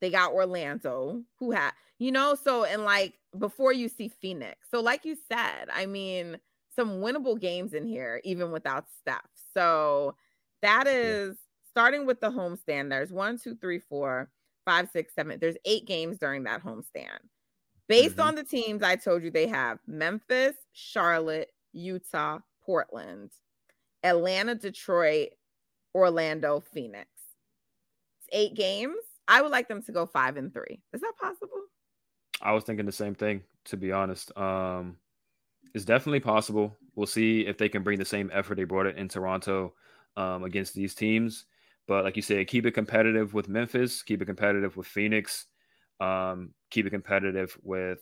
[0.00, 4.66] They got Orlando, who had, you know, so and like before you see Phoenix.
[4.70, 6.38] So, like you said, I mean,
[6.74, 9.28] some winnable games in here, even without Steph.
[9.52, 10.16] So
[10.62, 11.70] that is yeah.
[11.70, 12.90] starting with the homestand.
[12.90, 14.30] There's one, two, three, four,
[14.64, 15.38] five, six, seven.
[15.40, 17.18] There's eight games during that homestand.
[17.88, 18.28] Based mm-hmm.
[18.28, 23.30] on the teams I told you, they have Memphis, Charlotte, Utah, Portland,
[24.02, 25.30] Atlanta, Detroit,
[25.94, 27.08] Orlando, Phoenix.
[28.20, 28.96] It's eight games.
[29.28, 30.80] I would like them to go five and three.
[30.92, 31.48] Is that possible?
[32.42, 34.36] I was thinking the same thing, to be honest.
[34.36, 34.96] Um,
[35.74, 36.78] it's definitely possible.
[36.94, 39.74] We'll see if they can bring the same effort they brought it in Toronto
[40.16, 41.46] um, against these teams.
[41.86, 45.46] But like you said, keep it competitive with Memphis, keep it competitive with Phoenix,
[46.00, 47.98] um, keep it competitive with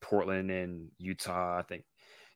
[0.00, 1.58] Portland and Utah.
[1.58, 1.84] I think,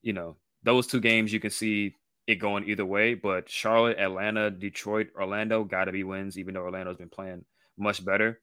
[0.03, 1.94] you know, those two games you can see
[2.26, 3.14] it going either way.
[3.14, 7.44] But Charlotte, Atlanta, Detroit, Orlando got to be wins, even though Orlando's been playing
[7.78, 8.40] much better.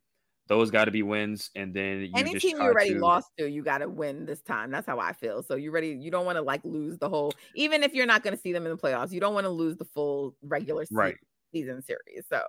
[0.49, 2.99] Those got to be wins, and then you any team you already to...
[2.99, 4.71] lost to, you got to win this time.
[4.71, 5.43] That's how I feel.
[5.43, 5.89] So you ready?
[5.89, 8.51] You don't want to like lose the whole, even if you're not going to see
[8.51, 9.11] them in the playoffs.
[9.11, 11.15] You don't want to lose the full regular season, right.
[11.53, 12.25] season series.
[12.27, 12.41] So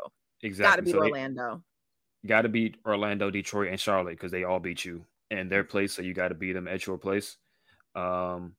[0.42, 1.62] exactly, got to beat so Orlando.
[2.26, 5.92] Got to beat Orlando, Detroit, and Charlotte because they all beat you in their place.
[5.92, 7.36] So you got to beat them at your place.
[7.94, 8.54] Um,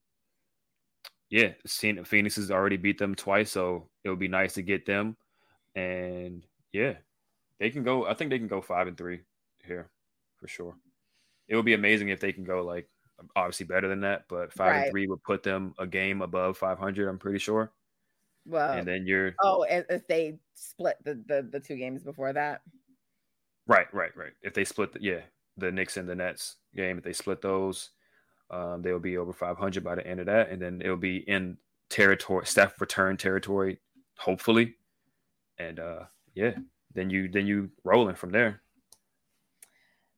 [1.30, 5.16] yeah, Phoenix has already beat them twice, so it would be nice to get them.
[5.74, 6.94] And yeah,
[7.58, 8.06] they can go.
[8.06, 9.22] I think they can go five and three
[9.66, 9.90] here
[10.36, 10.76] for sure.
[11.48, 12.88] It would be amazing if they can go like
[13.36, 14.82] obviously better than that, but five right.
[14.84, 17.08] and three would put them a game above 500.
[17.08, 17.72] I'm pretty sure.
[18.46, 22.62] Well, and then you're oh, if they split the the, the two games before that.
[23.68, 24.32] Right, right, right.
[24.42, 25.20] If they split, the, yeah,
[25.56, 27.90] the Knicks and the Nets game, if they split those,
[28.50, 31.56] um, they'll be over 500 by the end of that, and then it'll be in
[31.88, 33.78] territory, Steph return territory,
[34.18, 34.74] hopefully,
[35.58, 36.04] and uh,
[36.34, 36.54] yeah,
[36.94, 38.60] then you then you rolling from there.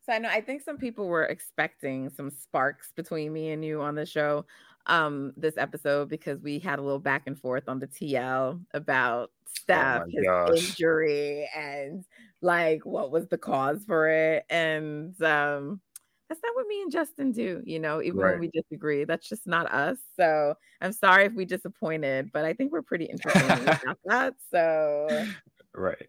[0.07, 3.81] So I know I think some people were expecting some sparks between me and you
[3.83, 4.45] on the show
[4.87, 9.31] um this episode because we had a little back and forth on the TL about
[9.47, 10.57] Steph, Oh his gosh.
[10.57, 12.05] injury, and
[12.43, 14.45] like what was the cause for it.
[14.51, 15.81] And um
[16.29, 18.31] that's not what me and Justin do, you know, even Right.
[18.31, 19.05] when we disagree.
[19.05, 19.99] That's just not us.
[20.17, 24.35] So I'm sorry if we disappointed, but I think we're pretty entertaining about that.
[24.51, 25.29] So
[25.75, 26.09] Right.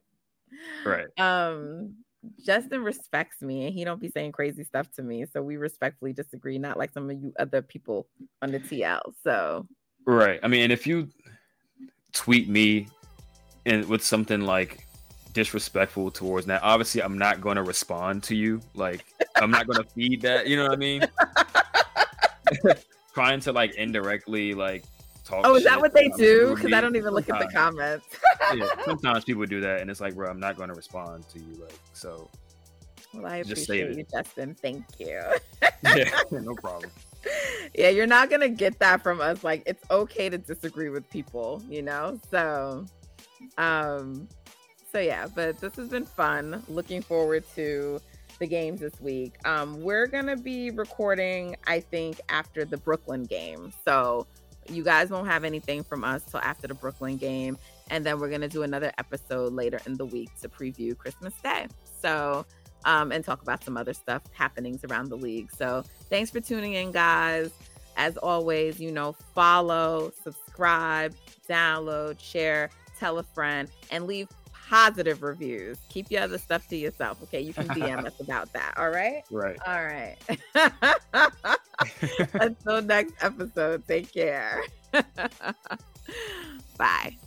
[0.85, 1.07] Right.
[1.17, 1.95] um
[2.43, 5.26] Justin respects me and he don't be saying crazy stuff to me.
[5.32, 8.07] So we respectfully disagree, not like some of you other people
[8.41, 9.01] on the TL.
[9.23, 9.67] So
[10.05, 10.39] Right.
[10.43, 11.09] I mean, and if you
[12.13, 12.88] tweet me
[13.65, 14.86] and with something like
[15.34, 18.61] disrespectful towards that, obviously I'm not going to respond to you.
[18.76, 19.05] Like
[19.36, 20.47] I'm not going to feed that.
[20.47, 21.01] You know what I mean?
[23.13, 24.84] Trying to like indirectly like
[25.26, 25.41] talk.
[25.45, 26.55] Oh, is that what they do?
[26.55, 28.05] Because I don't even look at the comments.
[28.53, 31.39] yeah, sometimes people do that, and it's like, bro, I'm not going to respond to
[31.39, 31.55] you.
[31.61, 32.30] Like, so
[33.15, 33.97] well, I Just appreciate it.
[33.97, 34.55] you, Justin.
[34.55, 35.21] Thank you.
[35.95, 36.91] yeah, no problem.
[37.73, 39.43] yeah, you're not gonna get that from us.
[39.43, 42.19] Like it's okay to disagree with people, you know?
[42.30, 42.86] So
[43.57, 44.28] um
[44.91, 46.63] so yeah, but this has been fun.
[46.67, 47.99] Looking forward to
[48.39, 49.36] the games this week.
[49.45, 53.71] Um we're gonna be recording, I think, after the Brooklyn game.
[53.86, 54.28] So
[54.70, 57.57] you guys won't have anything from us till after the Brooklyn game.
[57.89, 61.68] And then we're gonna do another episode later in the week to preview Christmas Day.
[62.01, 62.45] So
[62.86, 65.51] um, and talk about some other stuff happenings around the league.
[65.51, 67.51] So thanks for tuning in, guys.
[67.97, 71.16] As always, you know, follow, subscribe,
[71.49, 74.28] download, share, tell a friend, and leave
[74.70, 75.78] positive reviews.
[75.89, 77.22] Keep your other stuff to yourself.
[77.24, 77.41] Okay.
[77.41, 78.74] You can DM us about that.
[78.78, 79.24] All right.
[79.32, 79.57] Right.
[79.66, 80.16] All right.
[82.34, 84.63] Until next episode, take care.
[86.78, 87.18] Bye.